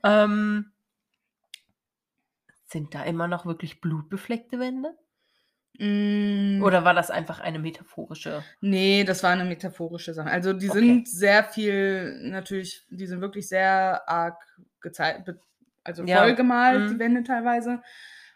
[0.04, 0.74] ähm,
[2.66, 4.94] sind da immer noch wirklich blutbefleckte Wände?
[5.80, 8.44] Mm, Oder war das einfach eine metaphorische?
[8.62, 10.30] Nee, das war eine metaphorische Sache.
[10.30, 10.80] Also die Okay.
[10.80, 14.38] sind sehr viel, natürlich, die sind wirklich sehr arg
[14.82, 15.40] gezeichnet,
[15.84, 16.18] also Ja.
[16.22, 16.94] voll gemalt, Mhm.
[16.94, 17.82] die Wände teilweise.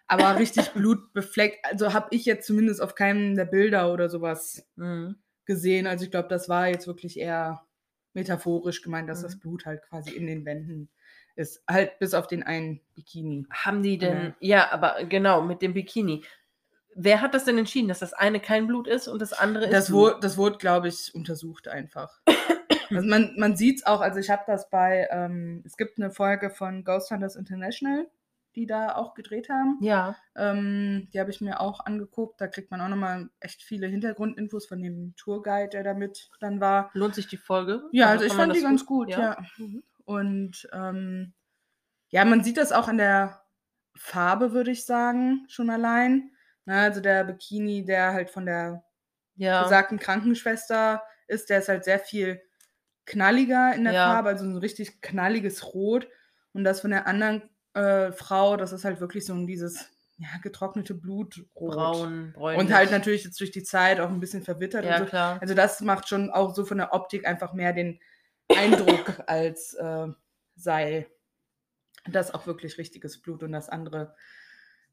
[0.07, 5.17] Aber richtig blutbefleckt, also habe ich jetzt zumindest auf keinem der Bilder oder sowas Mhm.
[5.45, 5.85] gesehen.
[5.85, 7.65] Also ich glaube, das war jetzt wirklich eher
[8.13, 9.23] metaphorisch gemeint, dass Mhm.
[9.23, 10.89] das Blut halt quasi in den Wänden
[11.35, 11.61] ist.
[11.69, 13.47] Halt bis auf den einen Bikini.
[13.51, 14.35] Haben die denn, Genau.
[14.39, 16.23] ja, aber genau, mit dem Bikini.
[16.95, 19.73] Wer hat das denn entschieden, dass das eine kein Blut ist und das andere ist
[19.73, 22.21] Das wurde, das wurde glaube ich, untersucht einfach.
[22.89, 26.11] Also man, man sieht es auch, also ich habe das bei, ähm, es gibt eine
[26.11, 28.07] Folge von Ghost Hunters International,
[28.55, 29.79] die da auch gedreht haben.
[29.81, 32.39] Ja, Ähm, die habe ich mir auch angeguckt.
[32.39, 36.59] Da kriegt man auch nochmal echt viele Hintergrundinfos von dem Tourguide, der da mit dann
[36.61, 36.91] war.
[36.93, 37.83] lohnt sich die Folge?
[37.91, 39.37] Ja, also, ich kann man fand die das ganz gut, ja.
[39.57, 39.83] Mhm.
[40.05, 41.33] Und ähm,
[42.09, 43.41] ja, man sieht das auch an der
[43.95, 46.31] Farbe, würde ich sagen, schon allein.
[46.65, 48.83] Na, also der Bikini, der halt von der
[49.35, 52.41] Ja, besagten Krankenschwester ist, der ist halt sehr viel
[53.05, 54.11] knalliger in der Ja.
[54.13, 56.07] Farbe, also so ein richtig knalliges Rot.
[56.53, 60.29] Und das von der anderen äh, Frau, das ist halt wirklich so ein dieses ja,
[60.41, 61.45] getrocknete Blutrot.
[61.75, 62.69] braun, bräunlich.
[62.69, 65.09] Und halt natürlich jetzt durch die Zeit auch ein bisschen verwittert Ja, und so.
[65.09, 65.41] klar.
[65.41, 67.99] Also das macht schon auch so von der Optik einfach mehr den
[68.49, 70.07] Eindruck, als äh,
[70.55, 71.07] sei
[72.05, 74.15] das auch wirklich richtiges Blut und das andere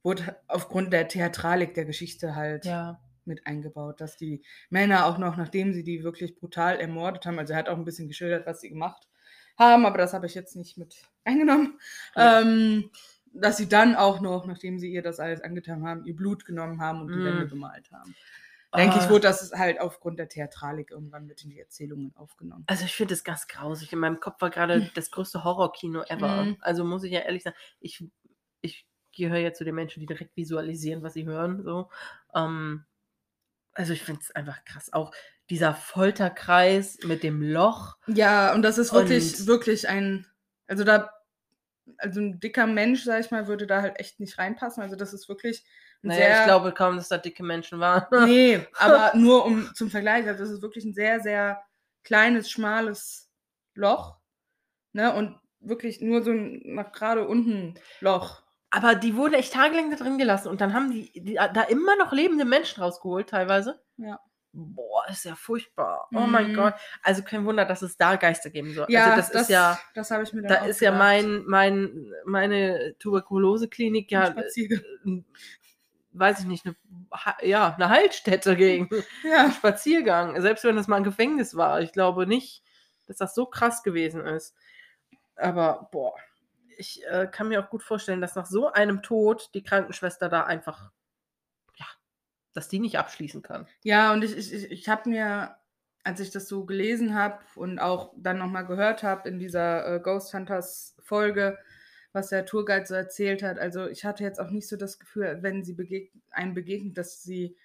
[0.03, 3.01] wurde aufgrund der Theatralik der Geschichte halt Ja.
[3.25, 7.53] mit eingebaut, dass die Männer auch noch, nachdem sie die wirklich brutal ermordet haben, also
[7.53, 9.07] er hat auch ein bisschen geschildert, was sie gemacht
[9.59, 11.79] haben, aber das habe ich jetzt nicht mit eingenommen,
[12.17, 12.41] Ja.
[12.41, 12.91] ähm,
[13.33, 16.81] dass sie dann auch noch, nachdem sie ihr das alles angetan haben, ihr Blut genommen
[16.81, 17.25] haben und die Mm.
[17.25, 18.15] Wände bemalt haben.
[18.77, 19.11] Denke ich, Ah.
[19.11, 22.65] wurde das halt aufgrund der Theatralik irgendwann mit in die Erzählungen aufgenommen.
[22.69, 23.93] Also ich finde das ganz grausig.
[23.93, 26.45] In meinem Kopf war gerade das größte Horrorkino ever.
[26.45, 26.57] Mhm.
[26.61, 28.05] Also muss ich ja ehrlich sagen, ich,
[28.63, 28.87] ich
[29.21, 31.63] gehöre ja zu den Menschen, die direkt visualisieren, was sie hören.
[31.63, 31.89] So.
[32.35, 32.85] Ähm,
[33.73, 34.93] also ich finde es einfach krass.
[34.93, 35.13] Auch
[35.49, 37.97] dieser Folterkreis mit dem Loch.
[38.07, 40.27] Ja, und das ist wirklich, Und- wirklich ein,
[40.67, 41.11] also da,
[41.99, 44.83] also ein dicker Mensch, sag ich mal, würde da halt echt nicht reinpassen.
[44.83, 45.65] Also das ist wirklich
[46.03, 48.07] Naja, sehr, ich glaube kaum, dass da dicke Menschen waren.
[48.29, 51.63] nee, aber nur um zum Vergleich, also das ist wirklich ein sehr, sehr
[52.05, 53.31] kleines, schmales
[53.75, 54.19] Loch,
[54.93, 58.43] ne, und wirklich nur so ein nach gerade unten Loch.
[58.71, 61.97] Aber die wurden echt tagelang da drin gelassen und dann haben die, die da immer
[61.97, 63.83] noch lebende Menschen rausgeholt, teilweise.
[63.97, 64.21] Ja.
[64.53, 66.09] Boah, ist ja furchtbar.
[66.15, 66.57] Oh mein Mhm.
[66.57, 66.75] Gott.
[67.03, 68.87] Also kein Wunder, dass es da Geister geben soll.
[68.89, 71.05] Ja, also das, ist ja, das habe ich mir dann da auch ist ja gedacht.
[71.05, 74.81] mein, mein, meine Tuberkuloseklinik ja, Ein Spaziergang.
[75.07, 75.23] äh,
[76.13, 76.75] weiß ich nicht, eine,
[77.43, 78.89] ja, eine Heilstätte gegen
[79.25, 79.51] Ja.
[79.53, 80.41] Spaziergang.
[80.41, 81.81] Selbst wenn das mal ein Gefängnis war.
[81.81, 82.65] Ich glaube nicht,
[83.07, 84.57] dass das so krass gewesen ist.
[85.37, 86.15] Aber, boah,
[86.81, 90.45] ich äh, kann mir auch gut vorstellen, dass nach so einem Tod die Krankenschwester da
[90.45, 90.91] einfach,
[91.77, 91.87] ja,
[92.55, 93.69] dass die nicht abschließen kann.
[93.85, 95.57] Ja, und ich, ich, ich, habe mir,
[96.03, 100.01] als ich das so gelesen habe und auch dann nochmal gehört habe in dieser äh,
[100.01, 101.59] Ghost Hunters Folge,
[102.13, 105.39] was der Tourguide so erzählt hat, also ich hatte jetzt auch nicht so das Gefühl,
[105.43, 107.57] wenn sie begeg einem begegnet, dass sie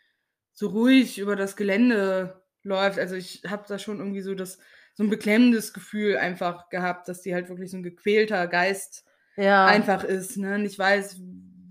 [0.54, 3.00] so ruhig über das Gelände läuft.
[3.00, 4.60] Also ich habe da schon irgendwie so das
[4.96, 9.06] so ein beklemmendes Gefühl einfach gehabt, dass die halt wirklich so ein gequälter Geist
[9.38, 9.66] Ja.
[9.68, 10.58] einfach ist, ne?
[10.60, 11.20] Nicht weiß,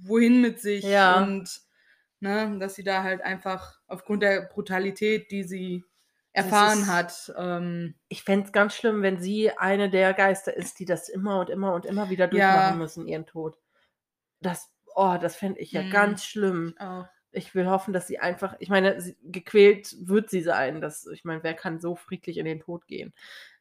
[0.03, 1.23] wohin mit sich Ja.
[1.23, 1.61] und
[2.21, 5.85] ne, dass sie da halt einfach aufgrund der Brutalität, die sie
[6.33, 10.79] erfahren ist- hat, ähm, Ich fände es ganz schlimm, wenn sie eine der Geister ist,
[10.79, 12.29] die das immer und immer und immer wieder Ja.
[12.31, 13.57] durchmachen müssen, ihren Tod.
[14.41, 15.91] Das, oh, das fände ich ja Mhm.
[15.91, 16.75] ganz schlimm.
[16.79, 17.07] auch.
[17.35, 20.81] Ich will hoffen, dass sie einfach, ich meine, sie, gequält wird sie sein.
[20.81, 23.13] Das, ich meine, wer kann so friedlich in den Tod gehen?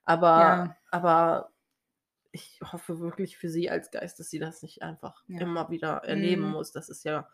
[0.06, 0.78] Aber, Ja.
[0.92, 1.52] aber
[2.32, 5.40] ich hoffe wirklich für sie als Geist, dass sie das nicht einfach Ja.
[5.42, 6.52] immer wieder erleben Mhm.
[6.52, 6.72] muss.
[6.72, 7.28] Das ist ja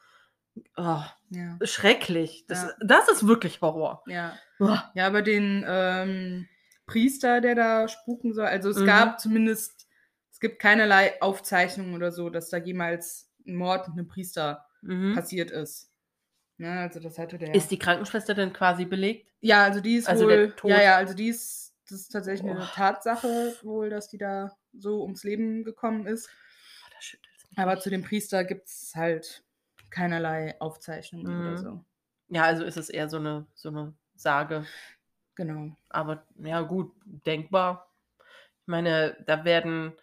[0.76, 1.58] Oh, Ja.
[1.64, 2.46] schrecklich.
[2.48, 4.04] Das, das ist wirklich Horror.
[4.08, 4.38] Ja.
[4.60, 4.78] Oh.
[4.94, 6.48] Ja, aber den ähm,
[6.86, 8.86] Priester, der da spuken soll, also es Mhm.
[8.86, 9.88] gab zumindest,
[10.32, 15.14] es gibt keinerlei Aufzeichnungen oder so, dass da jemals ein Mord mit einem Priester Mhm.
[15.14, 15.89] passiert ist.
[16.60, 17.56] Ne, also das hatte der.
[17.56, 19.28] Ist die Krankenschwester denn quasi belegt?
[19.42, 20.54] ja, also die ist also wohl.
[20.66, 22.76] Ja, ja, also die ist, das ist tatsächlich eine Oh.
[22.76, 26.30] Tatsache wohl, dass die da so ums Leben gekommen ist.
[27.56, 27.62] Oh.
[27.62, 29.44] Aber zu dem Priester gibt es halt
[29.90, 31.48] keinerlei Aufzeichnungen Mhm.
[31.48, 31.86] oder so.
[32.28, 34.66] Ja, also ist es eher so eine, so eine Sage.
[35.36, 35.76] Genau.
[35.88, 37.90] Aber ja, gut, denkbar.
[38.62, 39.94] Ich meine, da werden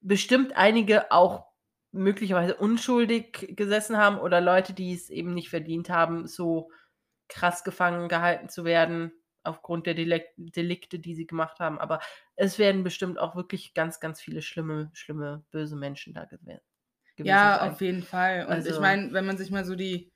[0.00, 1.47] bestimmt einige auch
[1.90, 6.70] möglicherweise unschuldig gesessen haben oder Leute, die es eben nicht verdient haben, so
[7.28, 11.78] krass gefangen gehalten zu werden aufgrund der Delikte, die sie gemacht haben.
[11.78, 12.00] Aber
[12.36, 16.60] es werden bestimmt auch wirklich ganz, ganz viele schlimme, schlimme, böse Menschen da gewe
[17.16, 17.70] gewesen Ja, sein.
[17.72, 18.46] auf jeden Fall.
[18.46, 20.12] Und ich Also- meine, wenn man sich mal so die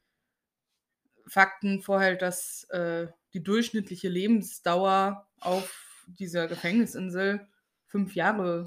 [1.26, 7.46] Fakten vorhält, dass äh, die durchschnittliche Lebensdauer auf dieser Gefängnisinsel
[7.86, 8.66] fünf Jahre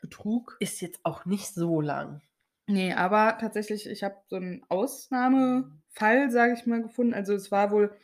[0.00, 0.56] betrug.
[0.60, 2.22] Ist jetzt auch nicht so lang.
[2.66, 7.12] Nee, aber tatsächlich, ich habe so einen Ausnahmefall, sage ich mal, gefunden.
[7.14, 7.94] Also es war wohl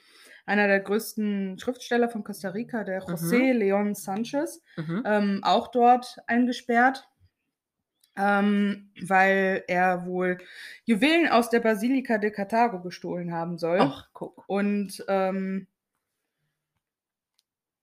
[0.45, 3.07] einer der größten Schriftsteller von Costa Rica, der Mhm.
[3.07, 5.05] José León Sánchez, Mhm.
[5.05, 7.09] ähm, auch dort eingesperrt,
[8.17, 10.39] ähm, weil er wohl
[10.85, 13.79] Juwelen aus der Basilika de Cartago gestohlen haben soll.
[13.85, 14.45] Ach, guck.
[14.47, 15.69] Und ähm,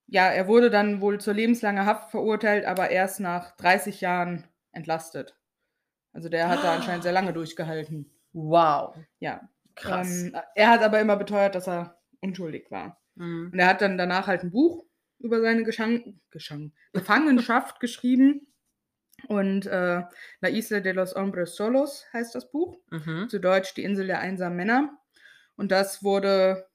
[0.08, 5.38] ja, er wurde dann wohl zur lebenslanger Haft verurteilt, aber erst nach 30 Jahren entlastet.
[6.18, 8.12] Also der hat da anscheinend sehr lange durchgehalten.
[8.34, 8.98] Wow.
[9.20, 9.48] Ja.
[9.76, 10.24] Krass.
[10.24, 13.00] Ähm, er hat aber immer beteuert, dass er unschuldig war.
[13.14, 13.52] Mhm.
[13.54, 14.84] Und er hat dann danach halt ein Buch
[15.20, 18.48] über seine Geschan Geschan Gefangenschaft geschrieben.
[19.28, 20.02] Und äh,
[20.42, 22.80] La Isla de los Hombres Solos heißt das Buch.
[22.90, 23.30] Mhm.
[23.30, 24.98] Zu Deutsch Die Insel der einsamen Männer.
[25.56, 26.68] Und das wurde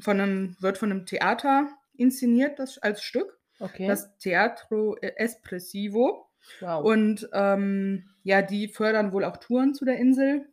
[0.00, 3.38] von einem, wird von einem Theater inszeniert, das als Stück.
[3.60, 3.86] Okay.
[3.86, 6.31] Das Teatro Espressivo.
[6.60, 6.84] Wow.
[6.84, 10.48] Und ähm, ja, die fördern wohl auch Touren zu der Insel.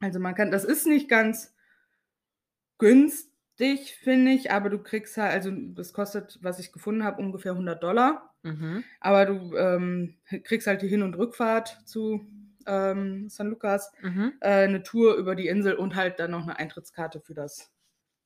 [0.00, 1.54] Also man kann, das ist nicht ganz
[2.78, 7.52] günstig, finde ich, aber du kriegst halt, also das kostet, was ich gefunden habe, ungefähr
[7.52, 8.34] 100 Dollar.
[8.42, 8.84] mhm.
[9.00, 12.26] Aber du ähm, kriegst halt die Hin- und Rückfahrt zu
[12.66, 14.32] ähm, San Lucas, Mhm.
[14.40, 17.70] äh, eine Tour über die Insel und halt dann noch eine Eintrittskarte für das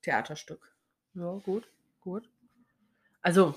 [0.03, 0.75] Theaterstück.
[1.15, 1.69] Ja, gut,
[2.01, 2.31] gut.
[3.21, 3.55] Also,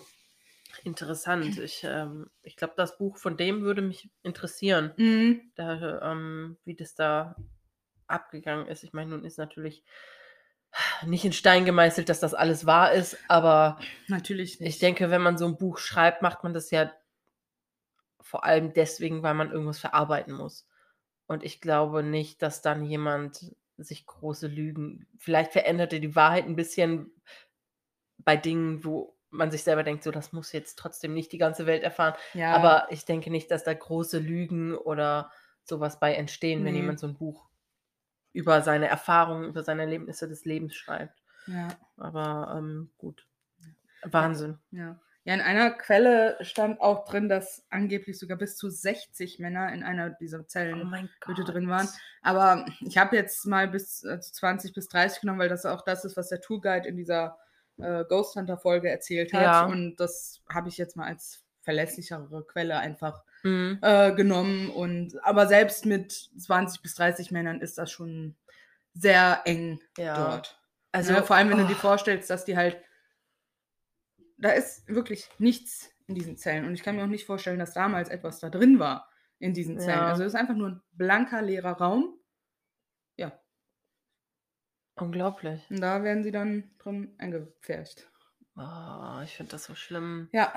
[0.84, 1.57] interessant.
[1.60, 5.51] Ich, ähm, ich glaube, das Buch von dem würde mich interessieren, Mhm.
[5.55, 7.36] da, ähm, wie das da
[8.07, 8.84] abgegangen ist.
[8.84, 9.84] Ich meine, nun ist natürlich
[11.05, 14.69] nicht in Stein gemeißelt, dass das alles wahr ist, aber Natürlich nicht.
[14.69, 16.91] ich denke, wenn man so ein Buch schreibt, macht man das ja
[18.21, 20.67] vor allem deswegen, weil man irgendwas verarbeiten muss.
[21.27, 26.45] Und ich glaube nicht, dass dann jemand sich große Lügen, vielleicht verändert er die Wahrheit
[26.45, 27.12] ein bisschen
[28.19, 31.65] bei Dingen, wo man sich selber denkt, so das muss jetzt trotzdem nicht die ganze
[31.65, 32.13] Welt erfahren.
[32.34, 35.32] ja, Aber ich denke nicht, dass da große Lügen oder
[35.63, 36.82] sowas bei entstehen, wenn Nee.
[36.82, 37.48] jemand so ein Buch
[38.34, 41.22] über seine Erfahrungen, über seine Erlebnisse des Lebens schreibt.
[41.48, 41.70] ja.
[41.98, 43.26] Aber ähm, gut.
[44.04, 44.58] Wahnsinn.
[44.72, 45.00] Ja.
[45.24, 49.84] Ja, in einer Quelle stand auch drin, dass angeblich sogar bis zu 60 Männer in
[49.84, 51.48] einer dieser Oh Zellen Gott.
[51.48, 51.88] drin waren.
[52.24, 56.06] Aber ich habe jetzt mal bis äh, 20 bis 30 genommen, weil das auch das
[56.06, 57.38] ist, was der Tourguide in dieser
[57.84, 59.41] äh, Ghost Hunter Folge erzählt hat.
[59.41, 59.65] Ja.
[59.65, 63.80] Und das habe ich jetzt mal als verlässlichere Quelle einfach Mhm.
[63.82, 64.70] äh, genommen.
[64.70, 68.36] Und aber selbst mit 20 bis 30 Männern ist das schon
[68.94, 70.15] sehr eng Ja.
[70.17, 70.60] dort.
[70.91, 72.78] Also Ne, vor allem, wenn du dir oh, vorstellst, dass die halt.
[74.38, 76.65] Da ist wirklich nichts in diesen Zellen.
[76.65, 79.80] Und ich kann mir auch nicht vorstellen, dass damals etwas da drin war in diesen
[79.80, 80.00] Zellen.
[80.00, 80.08] Ja.
[80.10, 82.15] Also es ist einfach nur ein blanker, leerer Raum.
[85.02, 85.62] Unglaublich.
[85.70, 88.08] Und da werden sie dann drin eingepfercht.
[88.56, 90.30] Oh, ich finde das so schlimm.
[90.32, 90.54] Ja.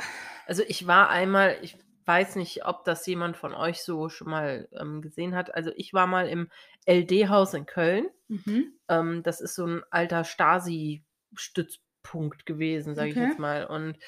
[0.46, 1.76] Also ich war einmal, ich
[2.06, 5.54] weiß nicht, ob das jemand von euch so schon mal ähm, gesehen hat.
[5.54, 6.50] Also ich war mal im
[6.86, 8.06] LD-Haus in Köln.
[8.28, 8.74] Mhm.
[8.88, 13.26] Ähm, das ist so ein alter Stasi-Stützpunkt gewesen, sage ich Okay.
[13.28, 13.64] jetzt mal.
[13.64, 13.98] Und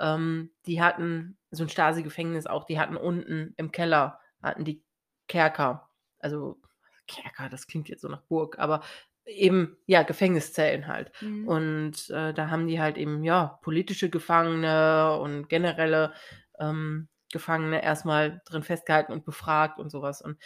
[0.00, 2.64] ähm, die hatten so ein Stasi-Gefängnis auch.
[2.64, 4.82] Die hatten unten im Keller hatten die
[5.28, 5.88] Kerker.
[6.18, 6.60] Also
[7.06, 8.82] Kerker, das klingt jetzt so nach Burg, aber
[9.26, 11.10] eben ja Gefängniszellen halt.
[11.20, 11.48] Mhm.
[11.48, 16.12] Und äh, da haben die halt eben, ja, politische Gefangene und generelle
[16.58, 20.22] ähm, Gefangene erstmal drin festgehalten und befragt und sowas.
[20.22, 20.38] Und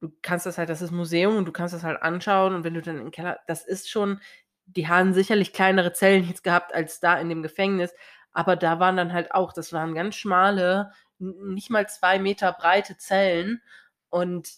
[0.00, 2.74] du kannst das halt, das ist Museum und du kannst das halt anschauen und wenn
[2.74, 4.20] du dann im Keller, das ist schon,
[4.66, 7.92] die haben sicherlich kleinere Zellen jetzt gehabt als da in dem Gefängnis,
[8.32, 12.96] aber da waren dann halt auch, das waren ganz schmale, nicht mal zwei Meter breite
[12.96, 13.62] Zellen
[14.10, 14.48] und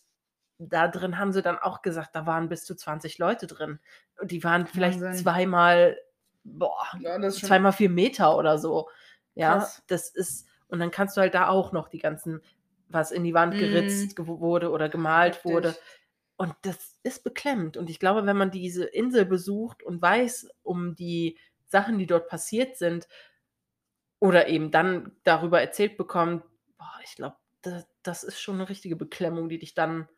[0.59, 3.81] da drin haben sie dann auch gesagt, da waren bis zu 20 Leute drin.
[4.21, 5.25] Und die waren vielleicht Wahnsinn.
[5.25, 5.99] zweimal,
[6.45, 8.89] boah, Ja, zweimal vier Meter oder so.
[9.35, 9.83] Ja, Krass.
[9.89, 12.41] das ist, und dann kannst du halt da auch noch die ganzen,
[12.89, 13.59] was in die Wand Mhm.
[13.59, 15.51] geritzt gew- wurde oder gemalt Heftig.
[15.53, 15.75] wurde.
[16.37, 17.77] Und das ist beklemmend.
[17.77, 22.29] Und ich glaube, wenn man diese Insel besucht und weiß um die Sachen, die dort
[22.29, 23.09] passiert sind,
[24.21, 26.45] oder eben dann darüber erzählt bekommt,
[26.79, 30.09] boah, ich glaube, das, das ist schon eine richtige Beklemmung, die dich dann,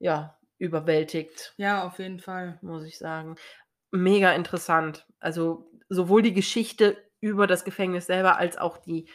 [0.00, 2.58] ja, überwältigt, Ja, auf jeden Fall.
[2.62, 3.36] muss ich sagen.
[3.92, 5.06] Mega interessant.
[5.20, 9.08] Also sowohl die Geschichte über das Gefängnis selber als auch die,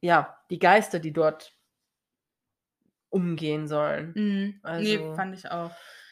[0.00, 1.52] ja, die Geister, die dort
[3.10, 4.08] umgehen sollen.
[4.14, 4.60] Mhm.
[4.62, 5.70] nee, Also- fand ich auch.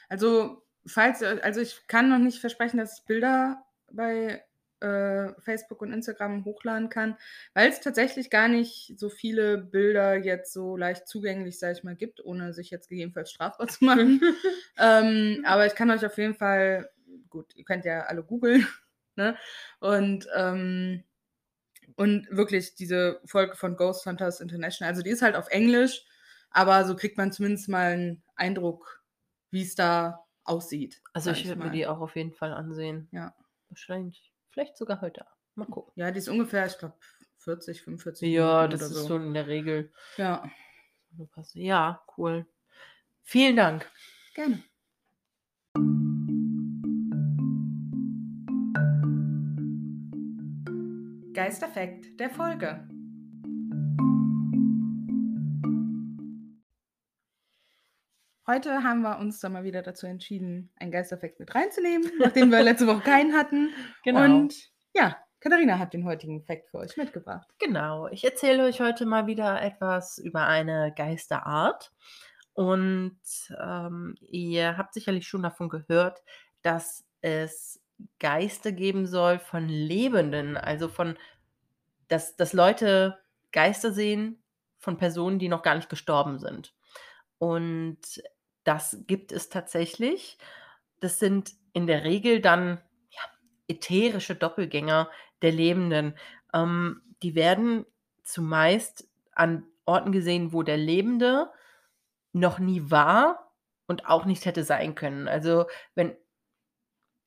[0.09, 4.45] Also, falls, also ich kann noch nicht versprechen, dass Bilder bei
[4.81, 7.17] äh, Facebook und Instagram hochladen kann,
[7.55, 11.97] weil es tatsächlich gar nicht so viele Bilder jetzt so leicht zugänglich, sag ich mal,
[11.97, 14.21] gibt, ohne sich jetzt gegebenenfalls strafbar zu machen.
[14.79, 16.91] ähm, aber ich kann euch auf jeden Fall,
[17.31, 18.67] gut, ihr könnt ja alle googeln,
[19.17, 19.37] ne?
[19.81, 21.05] Und, ähm,
[21.97, 26.05] und wirklich diese Folge von Ghost Hunters International, also die ist halt auf Englisch,
[26.51, 29.03] aber so kriegt man zumindest mal einen Eindruck,
[29.51, 31.01] wie es da aussieht.
[31.13, 33.09] Also ich würde mir die auch auf jeden Fall ansehen.
[33.13, 33.35] Ja.
[33.69, 35.37] Wahrscheinlich, vielleicht sogar heute Abend.
[35.57, 35.93] Mal gucken.
[35.97, 36.95] Ja, die ist ungefähr, ich glaube,
[37.39, 39.07] 40, 45 Ja, Minuten das ist so.
[39.09, 39.93] so in der Regel.
[40.17, 40.49] Ja,
[41.53, 42.47] Ja, cool.
[43.23, 43.91] Vielen Dank.
[44.35, 44.63] gerne.
[51.33, 52.87] Geisterfekt der Folge.
[58.47, 62.63] Heute haben wir uns dann mal wieder dazu entschieden, einen Geisterfekt mit reinzunehmen, nachdem wir
[62.63, 63.71] letzte Woche keinen hatten.
[64.05, 64.25] Genau.
[64.25, 67.49] Und ja, Katharina hat den heutigen Fakt für euch mitgebracht.
[67.59, 71.91] Genau, ich erzähle euch heute mal wieder etwas über eine Geisterart.
[72.53, 73.19] Und
[73.59, 76.23] ähm, ihr habt sicherlich schon davon gehört,
[76.61, 77.83] dass es
[78.21, 81.17] Geister geben soll von Lebenden, also von,
[82.09, 83.19] dass, dass Leute
[83.53, 84.43] Geister sehen
[84.79, 86.75] von Personen, die noch gar nicht gestorben sind.
[87.39, 87.99] Und
[88.65, 90.39] das gibt es tatsächlich.
[91.01, 93.21] Das sind in der Regel dann ja,
[93.69, 95.11] ätherische Doppelgänger
[95.43, 96.15] der Lebenden.
[96.53, 97.87] Ähm, die werden
[98.23, 101.51] zumeist an Orten gesehen, wo der Lebende
[102.33, 103.53] noch nie war
[103.87, 105.29] und auch nicht hätte sein können.
[105.29, 106.17] Also wenn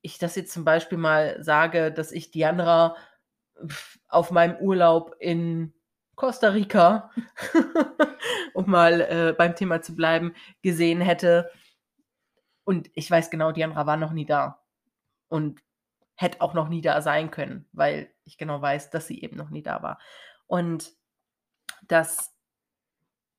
[0.02, 2.96] ich das jetzt zum Beispiel mal sage, dass ich Diandra
[4.08, 5.74] auf meinem Urlaub in
[6.18, 7.12] Costa Rica,
[8.54, 11.52] um mal äh, beim Thema zu bleiben, gesehen hätte.
[12.66, 14.62] Und ich weiß genau, Diandra war noch nie da.
[15.30, 15.62] Und
[16.16, 19.52] hätte auch noch nie da sein können, weil ich genau weiß, dass sie eben noch
[19.52, 20.00] nie da war.
[20.48, 20.92] Und
[21.84, 22.36] das,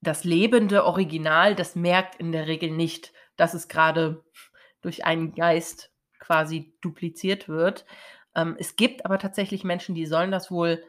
[0.01, 4.25] das lebende Original, das merkt in der Regel nicht, dass es gerade
[4.83, 7.87] durch einen Geist quasi dupliziert wird.
[8.37, 10.85] Ähm, es gibt aber tatsächlich Menschen, die sollen das wohl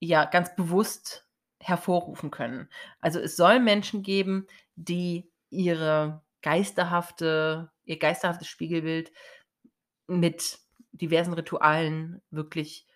[0.00, 1.26] ja ganz bewusst
[1.60, 2.68] hervorrufen können.
[3.00, 4.46] Also es soll Menschen geben,
[4.76, 9.12] die ihre geisterhafte, ihr geisterhaftes Spiegelbild
[10.06, 10.58] mit
[10.92, 12.86] diversen Ritualen wirklich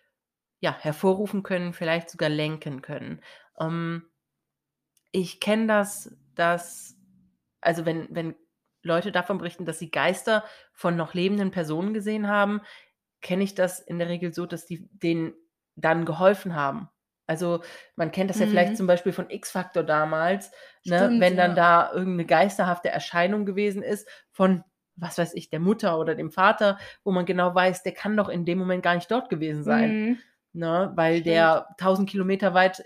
[0.59, 3.21] ja, hervorrufen können, vielleicht sogar lenken können.
[3.59, 4.09] Ähm,
[5.11, 6.95] ich kenne das, dass,
[7.59, 8.35] also wenn, wenn
[8.81, 12.61] Leute davon berichten, dass sie Geister von noch lebenden Personen gesehen haben,
[13.21, 15.33] kenne ich das in der Regel so, dass die denen
[15.75, 16.89] dann geholfen haben.
[17.27, 17.61] Also
[17.95, 18.49] man kennt das ja Mhm.
[18.51, 20.51] vielleicht zum Beispiel von X-Factor damals,
[20.85, 21.55] ne, Stimmt, wenn dann ja.
[21.55, 24.63] da irgendeine geisterhafte Erscheinung gewesen ist von,
[24.95, 28.29] was weiß ich, der Mutter oder dem Vater, wo man genau weiß, der kann doch
[28.29, 30.17] in dem Moment gar nicht dort gewesen sein Mhm.
[30.53, 31.27] ne, weil Stimmt.
[31.27, 32.83] der 1000 Kilometer weit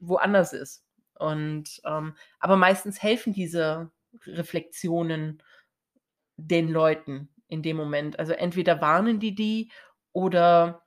[0.00, 0.84] woanders ist.
[1.18, 3.90] Und ähm, aber meistens helfen diese
[4.26, 5.42] Reflexionen
[6.36, 8.18] den Leuten in dem Moment.
[8.18, 9.70] Also entweder warnen die die
[10.12, 10.82] oder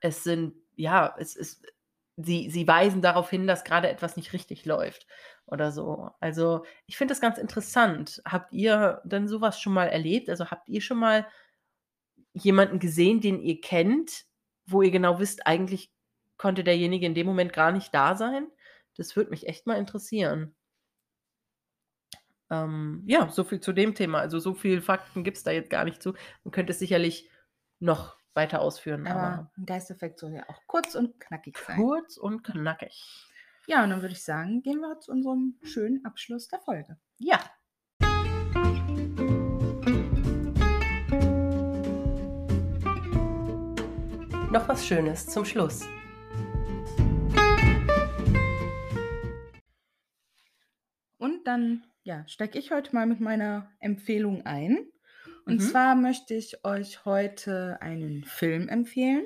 [0.00, 1.66] es sind ja, es ist
[2.24, 5.06] sie sie weisen darauf hin, dass gerade etwas nicht richtig läuft
[5.46, 6.10] oder so.
[6.20, 8.22] Also ich finde das ganz interessant.
[8.24, 10.28] Habt ihr denn sowas schon mal erlebt?
[10.30, 11.26] Also habt ihr schon mal
[12.32, 14.24] jemanden gesehen, den ihr kennt,
[14.66, 15.92] wo ihr genau wisst, eigentlich
[16.36, 18.48] konnte derjenige in dem Moment gar nicht da sein?
[18.96, 20.54] Das würde mich echt mal interessieren.
[22.50, 24.18] Ähm, ja, so viel zu dem Thema.
[24.18, 26.14] Also so viele Fakten gibt es da jetzt gar nicht zu.
[26.44, 27.30] Man könnte es sicherlich
[27.78, 31.76] noch weiter ausführen, aber, Aber ein Geisteffekt soll ja auch kurz und knackig sein.
[31.76, 33.28] kurz und knackig.
[33.66, 36.96] Ja, und dann würde ich sagen, gehen wir zu unserem schönen Abschluss der Folge.
[37.18, 37.38] Ja.
[44.50, 45.86] Noch was Schönes zum Schluss.
[51.18, 54.90] Und dann ja, steige ich heute mal mit meiner Empfehlung ein.
[55.50, 55.60] Und Mhm.
[55.60, 59.24] zwar möchte ich euch heute einen Film empfehlen.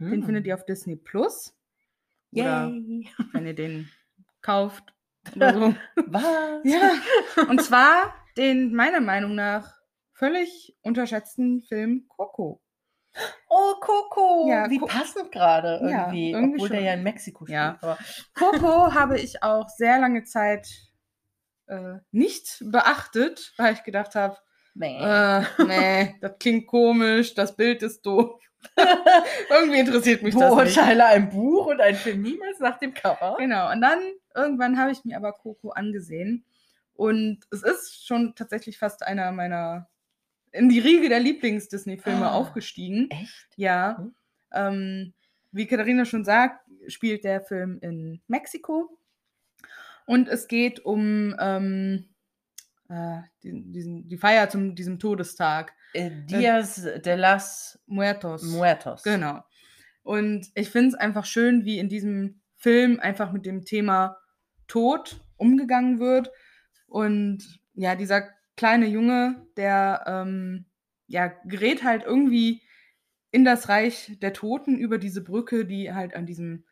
[0.00, 1.54] Den findet ihr auf Disney Plus.
[2.32, 3.08] Oder Yay.
[3.32, 3.90] wenn ihr den
[4.42, 4.94] kauft
[5.34, 5.74] oder so.
[6.06, 6.60] Was?
[6.64, 6.92] ja.
[7.48, 9.74] Und zwar den meiner Meinung nach
[10.12, 12.62] völlig unterschätzten Film Coco.
[13.48, 14.46] Oh, Coco.
[14.48, 16.30] Ja, Wie Co- passend gerade Ja, irgendwie.
[16.32, 16.86] irgendwie obwohl der schon.
[16.86, 17.54] ja in Mexiko spielt.
[17.56, 17.78] Ja.
[17.80, 17.98] Aber
[18.34, 20.68] Coco habe ich auch sehr lange Zeit
[21.66, 24.36] äh, nicht beachtet, weil ich gedacht habe,
[24.78, 24.98] nee.
[25.00, 28.40] äh, nee, das klingt komisch, das Bild ist doof.
[29.50, 30.74] Irgendwie interessiert mich das nicht.
[30.74, 33.36] Beurteile ein Buch und einen Film niemals nach dem Cover.
[33.38, 33.98] Genau, und dann
[34.34, 36.44] irgendwann habe ich mir aber Coco angesehen.
[36.94, 39.88] Und es ist schon tatsächlich fast einer meiner
[40.52, 42.34] in die Riege der Lieblings-Disney-Filme Ah.
[42.34, 43.10] aufgestiegen.
[43.10, 43.48] Echt?
[43.56, 43.98] Ja.
[43.98, 44.14] Hm.
[44.52, 45.12] Ähm,
[45.52, 48.98] wie Katharina schon sagt, spielt der Film in Mexiko.
[50.06, 52.08] Und es geht um ähm,
[52.88, 55.74] äh, die, diesen, die Feier zum diesem Todestag.
[55.92, 58.42] Äh, Dias de las Muertos.
[58.42, 59.02] Muertos.
[59.02, 59.42] Genau.
[60.02, 64.18] Und ich finde es einfach schön, wie in diesem Film einfach mit dem Thema
[64.68, 66.30] Tod umgegangen wird.
[66.86, 70.66] Und ja, dieser kleine Junge, der ähm,
[71.06, 72.62] ja, gerät halt irgendwie
[73.30, 76.64] in das Reich der Toten über diese Brücke, die halt an diesem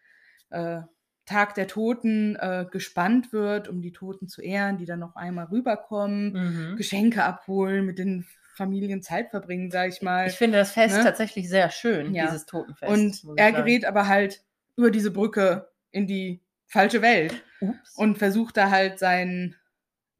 [0.51, 0.83] äh,
[1.27, 5.47] Tag der Toten äh, gespannt wird, um die Toten zu ehren, die dann noch einmal
[5.47, 6.33] rüberkommen,
[6.73, 6.77] Mhm.
[6.77, 10.27] Geschenke abholen, mit den Familien Zeit verbringen, sag ich mal.
[10.29, 11.03] Ich finde das Fest Ne?
[11.03, 12.27] tatsächlich sehr schön, Ja.
[12.27, 12.93] dieses Totenfest.
[12.93, 13.57] Und er sagen.
[13.57, 14.45] gerät aber halt
[14.77, 17.97] über diese Brücke in die falsche Welt Ups.
[17.97, 19.57] und versucht da halt seinen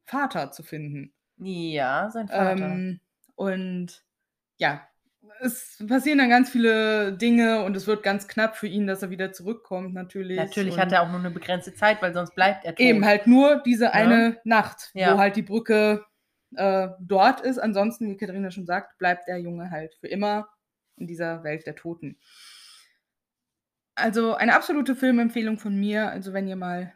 [0.05, 1.13] Vater zu finden.
[1.39, 2.53] ja, sein Vater.
[2.61, 3.01] Ähm,
[3.37, 4.05] und
[4.57, 4.87] ja,
[5.41, 9.11] es passieren dann ganz viele Dinge und es wird ganz knapp für ihn, dass er
[9.11, 10.39] wieder zurückkommt, natürlich.
[10.39, 12.81] Natürlich und hat er auch nur eine begrenzte Zeit, weil sonst bleibt er tot.
[12.81, 15.15] Eben halt nur diese eine Nacht, Ja.
[15.15, 16.05] wo halt die Brücke
[16.57, 17.59] äh, dort ist.
[17.59, 20.49] Ansonsten, wie Katharina schon sagt, bleibt der Junge halt für immer
[20.97, 22.19] in dieser Welt der Toten.
[23.97, 26.11] Also eine absolute Filmempfehlung von mir.
[26.11, 26.93] Also wenn ihr mal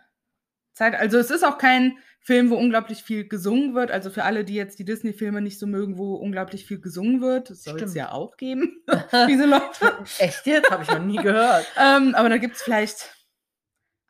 [0.72, 1.99] Zeit, also es ist auch kein
[2.29, 3.91] Film, wo unglaublich viel gesungen wird.
[3.91, 7.49] Also für alle, die jetzt die Disney-Filme nicht so mögen, wo unglaublich viel gesungen wird,
[7.49, 8.83] das soll es ja auch geben,
[9.26, 10.05] diese Leute.
[10.18, 10.70] Echt jetzt?
[10.70, 11.66] Habe ich noch nie gehört.
[11.79, 13.14] Ähm, aber da gibt es vielleicht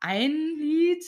[0.01, 1.05] ein Lied.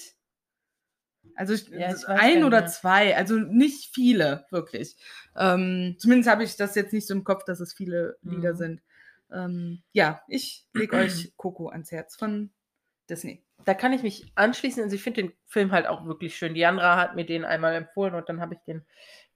[1.34, 4.94] Also ich, Ja, ich ein oder zwei, also nicht viele, wirklich.
[5.34, 8.56] Ähm, zumindest habe ich das jetzt nicht so im Kopf, dass es viele Lieder Mhm.
[8.56, 8.82] sind.
[9.32, 12.50] Ähm, ja, ich lege euch Coco ans Herz von
[13.08, 13.42] Disney.
[13.64, 14.82] Da kann ich mich anschließen.
[14.82, 16.54] Also ich finde den Film halt auch wirklich schön.
[16.54, 18.84] Diandra hat mir den einmal empfohlen und dann habe ich den,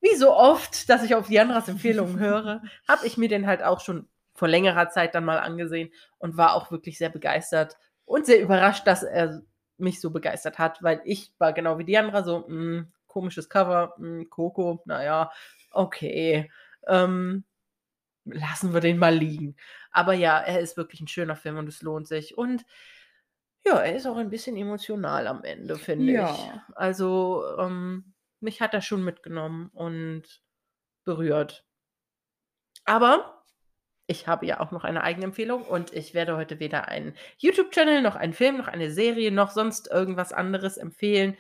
[0.00, 3.80] wie so oft, dass ich auf Diandras Empfehlungen höre, habe ich mir den halt auch
[3.80, 8.40] schon vor längerer Zeit dann mal angesehen und war auch wirklich sehr begeistert und sehr
[8.40, 9.42] überrascht, dass er
[9.76, 14.24] mich so begeistert hat, weil ich war genau wie Diandra so, mh, komisches Cover, mh,
[14.30, 15.30] Coco, naja,
[15.70, 16.50] okay.
[16.86, 17.44] Ähm,
[18.24, 19.56] lassen wir den mal liegen.
[19.90, 22.36] Aber ja, er ist wirklich ein schöner Film und es lohnt sich.
[22.36, 22.64] Und
[23.66, 26.30] ja, er ist auch ein bisschen emotional am Ende, finde Ja.
[26.34, 26.76] ich.
[26.76, 30.42] Also, ähm, mich hat er schon mitgenommen und
[31.04, 31.64] berührt.
[32.84, 33.42] Aber
[34.06, 38.02] ich habe ja auch noch eine eigene Empfehlung und ich werde heute weder einen YouTube-Channel,
[38.02, 41.36] noch einen Film, noch eine Serie, noch sonst irgendwas anderes empfehlen,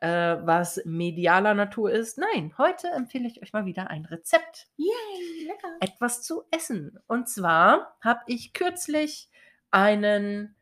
[0.00, 2.18] äh, was medialer Natur ist.
[2.18, 5.76] Nein, heute empfehle ich euch mal wieder ein Rezept Yay, lecker.
[5.80, 6.98] etwas zu essen.
[7.06, 9.30] Und zwar habe ich kürzlich
[9.70, 10.56] einen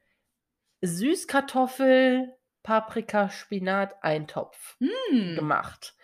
[0.87, 5.95] Süßkartoffel, Paprika, Spinat, Eintopf Hm, gemacht.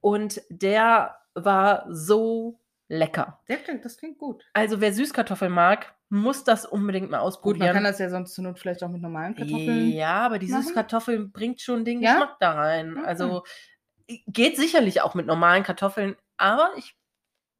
[0.00, 3.38] Und der war so lecker.
[3.48, 4.44] der klingt, das klingt gut.
[4.52, 7.66] Also wer Süßkartoffeln mag, muss das unbedingt mal Gut, ausprobieren.
[7.68, 9.92] man kann das ja sonst zur Not vielleicht auch mit normalen Kartoffeln.
[9.92, 10.64] Ja, aber die machen?
[10.64, 12.12] Süßkartoffeln bringt schon den Ja?
[12.14, 12.90] Geschmack da rein.
[12.90, 13.04] Mhm.
[13.04, 13.44] Also
[14.26, 16.96] geht sicherlich auch mit normalen Kartoffeln, aber ich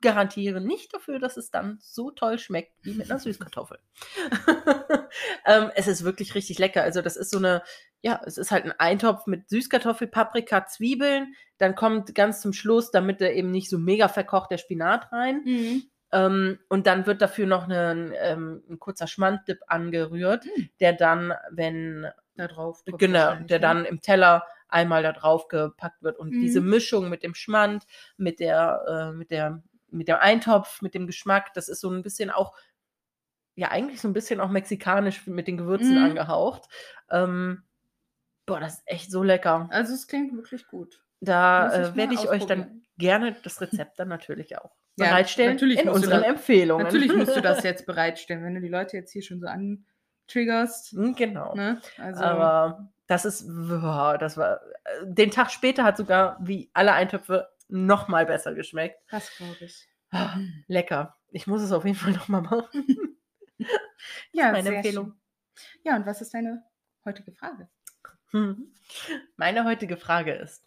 [0.03, 3.79] garantiere nicht dafür, dass es dann so toll schmeckt wie mit einer Süßkartoffel.
[5.47, 6.83] ähm, es ist wirklich richtig lecker.
[6.83, 7.63] Also das ist so eine,
[8.03, 11.35] ja, es ist halt ein Eintopf mit Süßkartoffel, Paprika, Zwiebeln.
[11.59, 15.43] Dann kommt ganz zum Schluss, damit der eben nicht so mega verkocht, der Spinat rein.
[15.45, 15.83] Mhm.
[16.13, 20.69] Ähm, und dann wird dafür noch ein, ähm, ein kurzer Schmanddip angerührt, Mhm.
[20.81, 22.83] der dann, wenn, Da drauf.
[22.99, 23.61] genau, der ne?
[23.61, 26.19] dann im Teller einmal da drauf gepackt wird.
[26.19, 26.41] Und Mhm.
[26.41, 27.85] diese Mischung mit dem Schmand,
[28.17, 29.63] mit der, äh, mit der,
[29.93, 32.57] mit dem Eintopf, mit dem Geschmack, das ist so ein bisschen auch,
[33.55, 36.05] ja, eigentlich so ein bisschen auch mexikanisch mit den Gewürzen Mhm.
[36.05, 36.69] angehaucht.
[37.11, 37.65] Ähm,
[38.47, 39.69] boah, das ist echt so lecker.
[39.71, 41.03] Also es klingt wirklich gut.
[41.21, 45.79] Da äh, werde ich euch dann gerne das Rezept dann natürlich auch Ja, bereitstellen natürlich
[45.79, 46.85] in unseren das- Empfehlungen.
[46.85, 49.47] Natürlich musst du das jetzt bereitstellen, wenn du die Leute jetzt hier schon so
[50.27, 50.93] triggerst.
[50.93, 51.55] Hm, Genau.
[51.55, 51.81] Ne?
[51.99, 56.93] Also, Aber das ist, wow, das war, äh, den Tag später hat sogar wie alle
[56.93, 59.01] Eintöpfe noch mal besser geschmeckt.
[59.11, 59.89] das glaube ich.
[60.11, 61.17] Ah, Lecker.
[61.31, 62.71] Ich muss es auf jeden Fall noch mal machen.
[64.33, 65.13] Ja, Meine sehr Empfehlung.
[65.13, 65.21] schön.
[65.85, 66.65] Ja, und was ist deine
[67.05, 67.69] heutige Frage?
[68.31, 68.75] Hm.
[69.37, 70.67] Meine heutige Frage ist,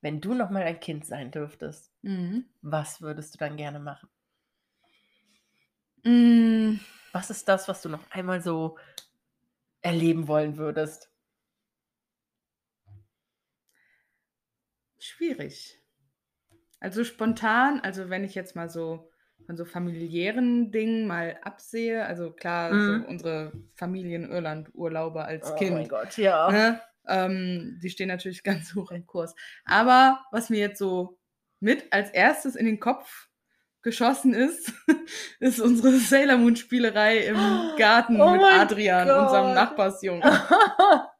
[0.00, 2.46] wenn du noch mal ein Kind sein dürftest, Mhm.
[2.62, 4.08] was würdest du dann gerne machen?
[6.02, 6.80] Mm,
[7.12, 8.76] Was ist das, was du noch einmal so
[9.82, 11.10] erleben wollen würdest?
[14.98, 15.78] schwierig.
[16.84, 19.10] Also spontan, also wenn ich jetzt mal so
[19.46, 23.02] von so familiären Dingen mal absehe, also klar, Mhm.
[23.02, 25.72] so unsere Familien-Irland-Urlaube als Oh Kind.
[25.72, 26.50] mein Gott, ja.
[26.50, 26.80] Ne?
[27.08, 29.34] Ähm, die stehen natürlich ganz hoch im Kurs.
[29.64, 31.18] Aber was mir jetzt so
[31.58, 33.28] mit als erstes in den Kopf
[33.80, 34.70] geschossen ist,
[35.40, 37.36] ist unsere Sailor Moon Spielerei im
[37.78, 39.22] Garten Oh mit Adrian, Gott.
[39.22, 40.22] unserem Nachbarsjungen.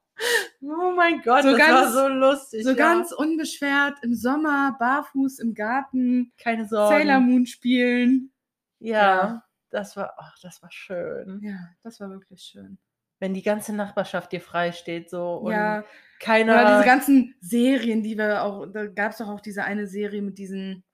[0.67, 2.65] oh mein Gott, So das war ganz- so lustig.
[2.65, 2.77] So ja.
[2.77, 6.95] ganz unbeschwert im Sommer, barfuß im Garten, keine Sorgen.
[6.97, 8.33] Sailor Moon spielen.
[8.81, 9.45] Ja, Ja.
[9.71, 11.41] das war, ach, das war schön.
[11.43, 12.79] Ja, das war wirklich schön.
[13.21, 15.85] Wenn die ganze Nachbarschaft dir frei steht, so und ja,
[16.21, 16.55] keiner.
[16.55, 20.21] oder diese ganzen Serien, die wir auch, da gab es doch auch diese eine Serie
[20.21, 20.85] mit diesen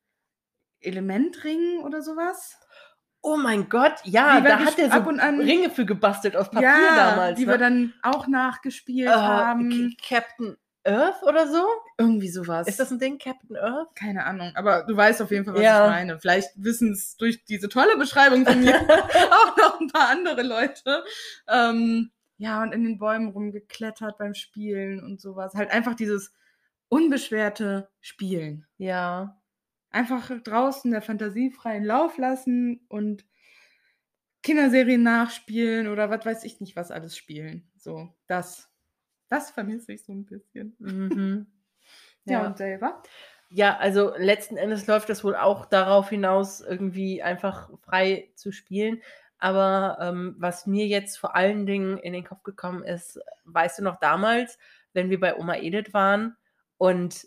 [0.81, 2.59] Elementringen oder sowas.
[3.23, 6.51] Oh mein Gott, ja, da hat er so ab und an- Ringe für gebastelt aus
[6.51, 7.39] Papier ja, damals.
[7.39, 7.53] die ne?
[7.53, 9.95] wir dann auch nachgespielt Äh, haben.
[10.07, 11.63] Captain Earth oder so?
[11.99, 12.67] Irgendwie sowas.
[12.67, 13.95] Ist das ein Ding, Captain Earth?
[13.95, 15.85] Keine Ahnung, aber du weißt auf jeden Fall, was Ja.
[15.85, 16.19] ich meine.
[16.19, 18.75] Vielleicht wissen es durch diese tolle Beschreibung von mir
[19.31, 21.05] auch noch ein paar andere Leute.
[21.47, 25.53] Ähm, ja, und in den Bäumen rumgeklettert beim Spielen und sowas.
[25.55, 26.33] Halt einfach dieses
[26.89, 28.67] unbeschwerte Spielen.
[28.79, 29.40] Ja.
[29.91, 33.25] Einfach draußen der Fantasie freien Lauf lassen und
[34.43, 37.71] Kinderserien nachspielen oder was weiß ich nicht, was alles spielen.
[37.77, 38.69] So, das.
[39.29, 40.77] Das vermisse ich so ein bisschen.
[40.79, 41.47] Mhm.
[42.27, 42.47] Ja, ja.
[42.47, 43.03] und selber?
[43.49, 49.03] Ja, also letzten Endes läuft das wohl auch darauf hinaus, irgendwie einfach frei zu spielen.
[49.39, 53.83] Aber ähm, was mir jetzt vor allen Dingen in den Kopf gekommen ist, weißt du
[53.83, 54.59] noch damals,
[54.93, 56.37] wenn wir bei Oma Edith waren
[56.77, 57.27] und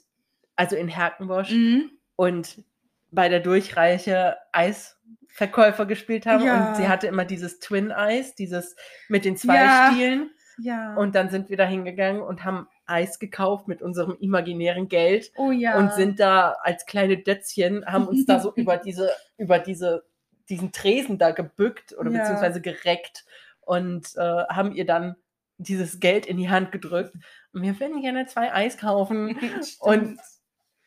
[0.55, 1.91] also in Herkenbosch Mhm.
[2.15, 2.63] Und
[3.11, 6.69] bei der Durchreiche Eisverkäufer gespielt haben Ja.
[6.69, 8.75] und sie hatte immer dieses Twin-Eis, dieses
[9.09, 9.91] mit den zwei Ja.
[9.91, 10.31] Stielen.
[10.59, 10.95] Ja.
[10.95, 15.51] Und dann sind wir da hingegangen und haben Eis gekauft mit unserem imaginären Geld oh
[15.51, 15.77] ja.
[15.77, 20.03] und sind da als kleine Dötzchen, haben uns da so über diese, über diese,
[20.49, 22.19] diesen Tresen da gebückt oder Ja.
[22.19, 23.25] beziehungsweise gereckt
[23.61, 25.15] und äh, haben ihr dann
[25.57, 27.15] dieses Geld in die Hand gedrückt.
[27.53, 29.37] Und wir würden gerne zwei Eis kaufen.
[29.79, 30.19] Und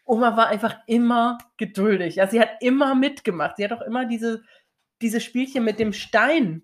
[0.07, 2.17] Oma war einfach immer geduldig.
[2.17, 3.57] Ja, sie hat immer mitgemacht.
[3.57, 4.43] Sie hat auch immer diese,
[5.03, 6.63] diese Spielchen mit dem Stein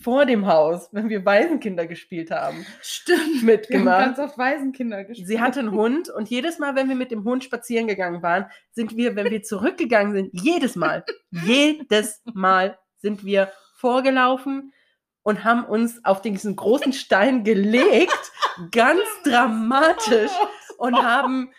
[0.00, 3.18] vor dem Haus, wenn wir Waisenkinder gespielt haben, Stimmt.
[3.18, 4.04] Wir haben mitgemacht.
[4.04, 5.28] ganz oft Waisenkinder gespielt.
[5.28, 8.46] Sie hatte einen Hund und jedes Mal, wenn wir mit dem Hund spazieren gegangen waren,
[8.70, 14.72] sind wir, wenn wir zurückgegangen sind, jedes Mal, jedes Mal sind wir vorgelaufen
[15.22, 18.32] und haben uns auf diesen großen Stein gelegt,
[18.70, 20.32] ganz dramatisch
[20.76, 21.50] und haben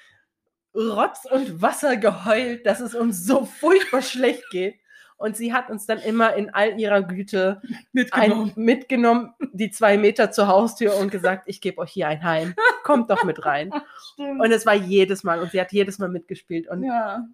[0.79, 4.75] Rotz und Wasser geheult, dass es uns so furchtbar schlecht geht.
[5.17, 7.61] Und sie hat uns dann immer in all ihrer Güte
[7.91, 8.53] mitgenommen.
[8.55, 12.55] ein, mitgenommen, die zwei Meter zur Haustür und gesagt, ich gebe euch hier ein Heim.
[12.83, 13.71] Kommt doch mit rein.
[14.13, 14.41] Stimmt.
[14.41, 16.69] Und es war jedes Mal und sie hat jedes Mal mitgespielt.
[16.69, 17.27] Und ja.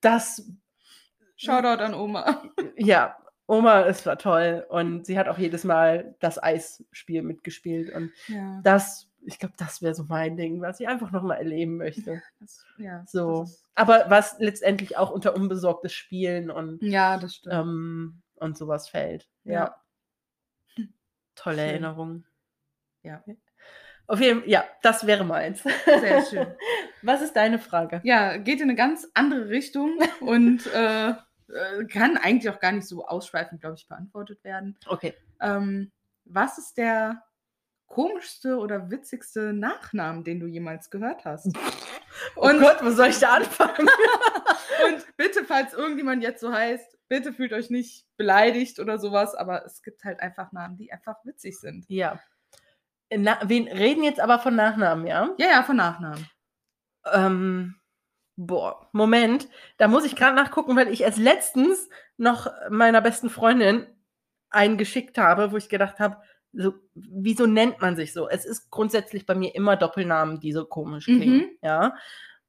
[0.00, 0.42] das,
[1.36, 2.42] Shoutout an Oma.
[2.76, 3.14] ja,
[3.46, 4.64] Oma, es war toll.
[4.70, 7.94] Und sie hat auch jedes Mal das Eisspiel mitgespielt.
[7.94, 8.60] Und Ja.
[8.64, 12.22] das, ich glaube, das wäre so mein Ding, was ich einfach nochmal erleben möchte.
[12.40, 13.46] Das, ja, So.
[13.74, 17.54] Aber was letztendlich auch unter unbesorgtes Spielen und, ja, das stimmt.
[17.54, 19.28] ähm, und sowas fällt.
[19.44, 19.76] Ja.
[20.76, 20.86] Ja.
[21.34, 21.68] Tolle Schön.
[21.68, 22.24] Erinnerung.
[23.02, 23.22] Ja.
[24.06, 25.62] Auf jeden Fall, ja, das wäre meins.
[25.84, 26.46] Sehr schön.
[27.02, 28.00] Was ist deine Frage?
[28.04, 31.14] Ja, geht in eine ganz andere Richtung und äh, äh,
[31.90, 34.78] kann eigentlich auch gar nicht so ausschweifend, glaube ich, beantwortet werden.
[34.86, 35.14] Okay.
[35.40, 35.92] Ähm,
[36.24, 37.22] was ist der
[37.86, 41.52] komischste oder witzigste Nachnamen, den du jemals gehört hast?
[42.34, 43.86] Oh Und- Gott, wo soll ich da anfangen?
[44.86, 49.66] Und bitte, falls irgendjemand jetzt so heißt, bitte fühlt euch nicht beleidigt oder sowas, aber
[49.66, 51.84] es gibt halt einfach Namen, die einfach witzig sind.
[51.88, 52.18] ja.
[53.14, 55.28] Na, wir reden jetzt aber von Nachnamen, ja?
[55.38, 56.26] Ja, ja, von Nachnamen.
[57.12, 57.76] Ähm,
[58.36, 59.48] boah, Moment.
[59.76, 63.86] Da muss ich gerade nachgucken, weil ich erst letztens noch meiner besten Freundin
[64.50, 66.16] einen geschickt habe, wo ich gedacht habe,
[66.56, 68.28] so, wieso nennt man sich so?
[68.28, 71.40] Es ist grundsätzlich bei mir immer Doppelnamen, die so komisch klingen.
[71.40, 71.58] Mhm.
[71.62, 71.94] Ja.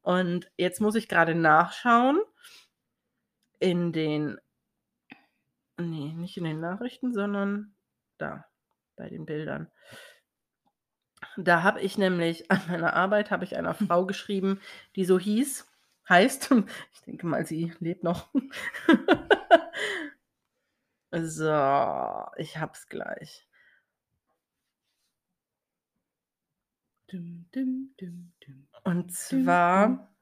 [0.01, 2.21] Und jetzt muss ich gerade nachschauen
[3.59, 4.37] in den,
[5.77, 7.75] nee, nicht in den Nachrichten, sondern
[8.17, 8.45] da.
[8.95, 9.69] bei den Bildern.
[11.35, 14.61] Da habe ich nämlich an meiner Arbeit habe ich einer Frau geschrieben,
[14.95, 15.67] die so hieß,
[16.07, 16.51] heißt.
[16.93, 18.29] Ich denke mal, sie lebt noch.
[21.11, 23.47] so, ich hab's gleich.
[28.83, 30.13] Und zwar,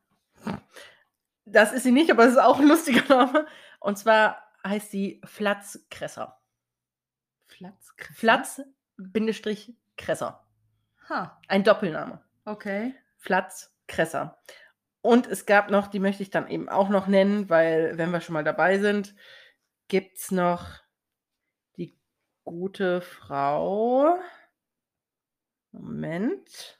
[1.45, 3.47] das ist sie nicht, aber es ist auch ein lustiger Name.
[3.79, 6.39] Und zwar heißt sie Flatz-Kresser.
[7.47, 7.93] Flatz.
[8.15, 10.45] Flatz-Kresser.
[11.09, 12.23] Ha, Ein Doppelname.
[12.45, 12.95] okay.
[13.17, 14.39] Flatz Kresser.
[15.01, 18.21] Und es gab noch, die möchte ich dann eben auch noch nennen, weil, wenn wir
[18.21, 19.15] schon mal dabei sind,
[19.87, 20.79] gibt es noch
[21.77, 21.97] die
[22.43, 24.17] gute Frau.
[25.79, 26.77] Moment.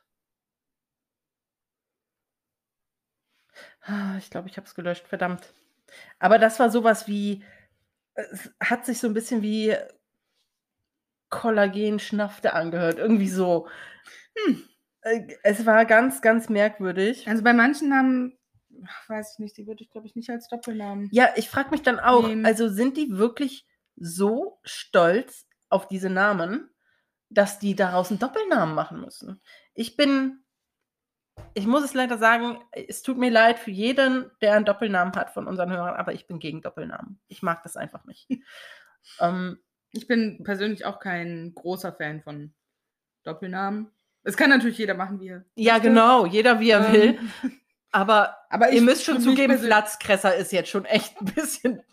[3.82, 5.54] Ah, Ich glaube, ich habe es gelöscht, verdammt.
[6.20, 7.44] Aber das war sowas wie,
[8.16, 9.76] es hat sich so ein bisschen wie
[11.30, 12.98] Kollagen-Schnafte angehört.
[12.98, 13.68] Irgendwie so.
[14.46, 14.64] Hm.
[15.02, 17.28] Äh, Es war ganz, ganz merkwürdig.
[17.28, 18.38] Also bei manchen Namen,
[18.86, 21.10] ach, weiß ich nicht, die würde ich, glaube ich, nicht als Doppelnamen.
[21.12, 22.46] Ja, ich frage mich dann auch, Nehmen.
[22.46, 23.66] also sind die wirklich
[23.96, 26.70] so stolz auf diese Namen,
[27.36, 29.42] dass die daraus einen Doppelnamen machen müssen?
[29.74, 30.44] Ich bin,
[31.54, 35.30] ich muss es leider sagen, es tut mir leid für jeden, der einen Doppelnamen hat
[35.32, 37.20] von unseren Hörern, aber ich bin gegen Doppelnamen.
[37.28, 38.28] Ich mag das einfach nicht.
[39.20, 39.60] ähm,
[39.92, 42.54] Ich bin persönlich auch kein großer Fan von
[43.24, 43.92] Doppelnamen.
[44.24, 45.90] Es kann natürlich jeder machen, wie er ja, möchte.
[45.90, 47.20] genau, jeder wie er Ähm, will.
[47.92, 51.84] Aber Aber ihr müsst schon zugeben, Platzkresser ist jetzt schon echt ein bisschen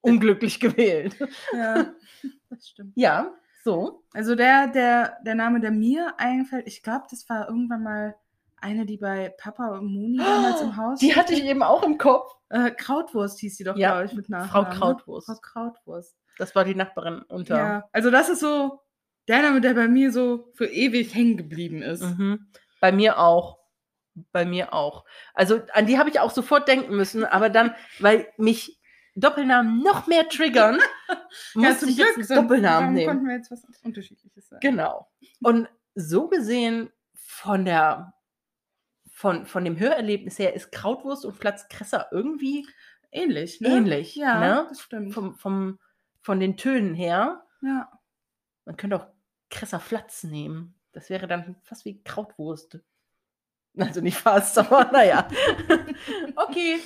[0.00, 1.16] unglücklich gewählt.
[1.52, 1.92] Ja,
[2.50, 2.92] das stimmt.
[2.94, 3.34] Ja,
[3.64, 4.04] so.
[4.12, 8.14] Also der, der, der Name, der mir einfällt, ich glaube, das war irgendwann mal
[8.60, 11.00] eine, die bei Papa und Moni damals im Haus.
[11.00, 12.30] Die hatte ich eben auch im Kopf.
[12.50, 14.50] Äh, Krautwurst hieß sie doch, Ja, glaube ich, mit Nachnamen.
[14.50, 14.78] Frau ne?
[14.78, 15.26] Krautwurst.
[15.26, 16.16] Frau Krautwurst.
[16.38, 17.56] Das war die Nachbarin unter.
[17.56, 18.80] Ja, also das ist so
[19.28, 22.02] der Name, der bei mir so für ewig hängen geblieben ist.
[22.02, 22.46] Mhm.
[22.80, 23.58] Bei mir auch.
[24.32, 25.04] Bei mir auch.
[25.32, 28.78] Also an die habe ich auch sofort denken müssen, aber dann, weil mich
[29.14, 30.78] Doppelnamen noch mehr triggern,
[31.54, 33.06] musste ich jetzt einen Doppelnamen nehmen.
[33.06, 34.60] konnten wir jetzt was Unterschiedliches sagen.
[34.60, 35.08] Genau.
[35.40, 38.12] Und so gesehen von der
[39.10, 42.66] von, von dem Hörerlebnis her ist Krautwurst und Platzkresser irgendwie
[43.14, 43.68] Ähnlich, ne?
[43.68, 44.16] ähnlich.
[44.16, 44.66] Ja, ne?
[44.68, 45.14] das stimmt.
[45.14, 45.78] Vom, vom,
[46.20, 47.46] von den Tönen her.
[47.62, 47.88] ja.
[48.66, 49.06] Man könnte auch
[49.50, 50.74] Kresser Flatz nehmen.
[50.92, 52.80] Das wäre dann fast wie Krautwurst.
[53.78, 55.28] Also nicht fast, aber naja.
[56.36, 56.80] okay.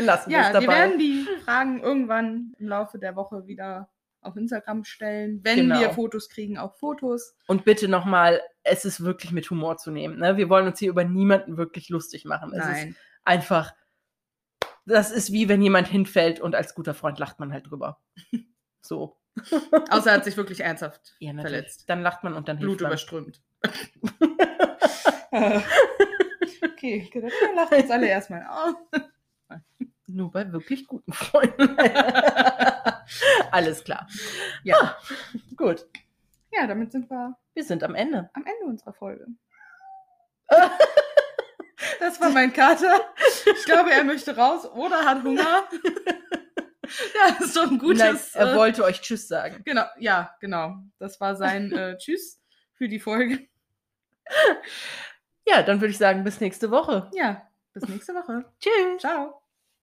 [0.00, 0.66] Belassen wir es Ja, dabei.
[0.66, 3.88] wir werden die Fragen irgendwann im Laufe der Woche wieder
[4.20, 5.40] auf Instagram stellen.
[5.44, 5.80] Wenn Genau.
[5.80, 7.36] wir Fotos kriegen, auch Fotos.
[7.46, 10.18] Und bitte nochmal, es ist wirklich mit Humor zu nehmen.
[10.18, 10.36] Ne?
[10.36, 12.52] Wir wollen uns hier über niemanden wirklich lustig machen.
[12.52, 12.96] Es ist Nein.
[13.24, 13.72] einfach,
[14.86, 18.00] das ist wie wenn jemand hinfällt und als guter Freund lacht man halt drüber.
[18.80, 19.18] So.
[19.90, 21.88] Außer er hat sich wirklich ernsthaft Ja, verletzt.
[21.90, 22.90] Dann lacht man und dann Blut hilft man.
[22.90, 23.42] überströmt.
[26.64, 28.76] okay, dann lachen uns alle erstmal auf.
[30.06, 31.76] Nur bei wirklich guten Freunden.
[33.50, 34.08] Alles klar.
[34.64, 34.96] Ja.
[35.56, 35.86] Gut.
[36.52, 38.30] ja, damit sind wir Wir sind am Ende.
[38.32, 39.26] am Ende unserer Folge.
[42.00, 43.12] Das war mein Kater.
[43.44, 45.68] Ich glaube, er möchte raus oder hat Hunger.
[47.14, 48.00] Ja, das ist doch ein gutes.
[48.00, 49.62] Nein, er äh, wollte euch Tschüss sagen.
[49.64, 50.76] Genau, ja, genau.
[50.98, 52.40] Das war sein äh, Tschüss
[52.74, 53.46] für die Folge.
[55.46, 57.10] Ja, dann würde ich sagen, bis nächste Woche.
[57.14, 58.44] Ja, bis nächste Woche.
[58.60, 59.00] Tschüss.
[59.00, 59.37] Ciao.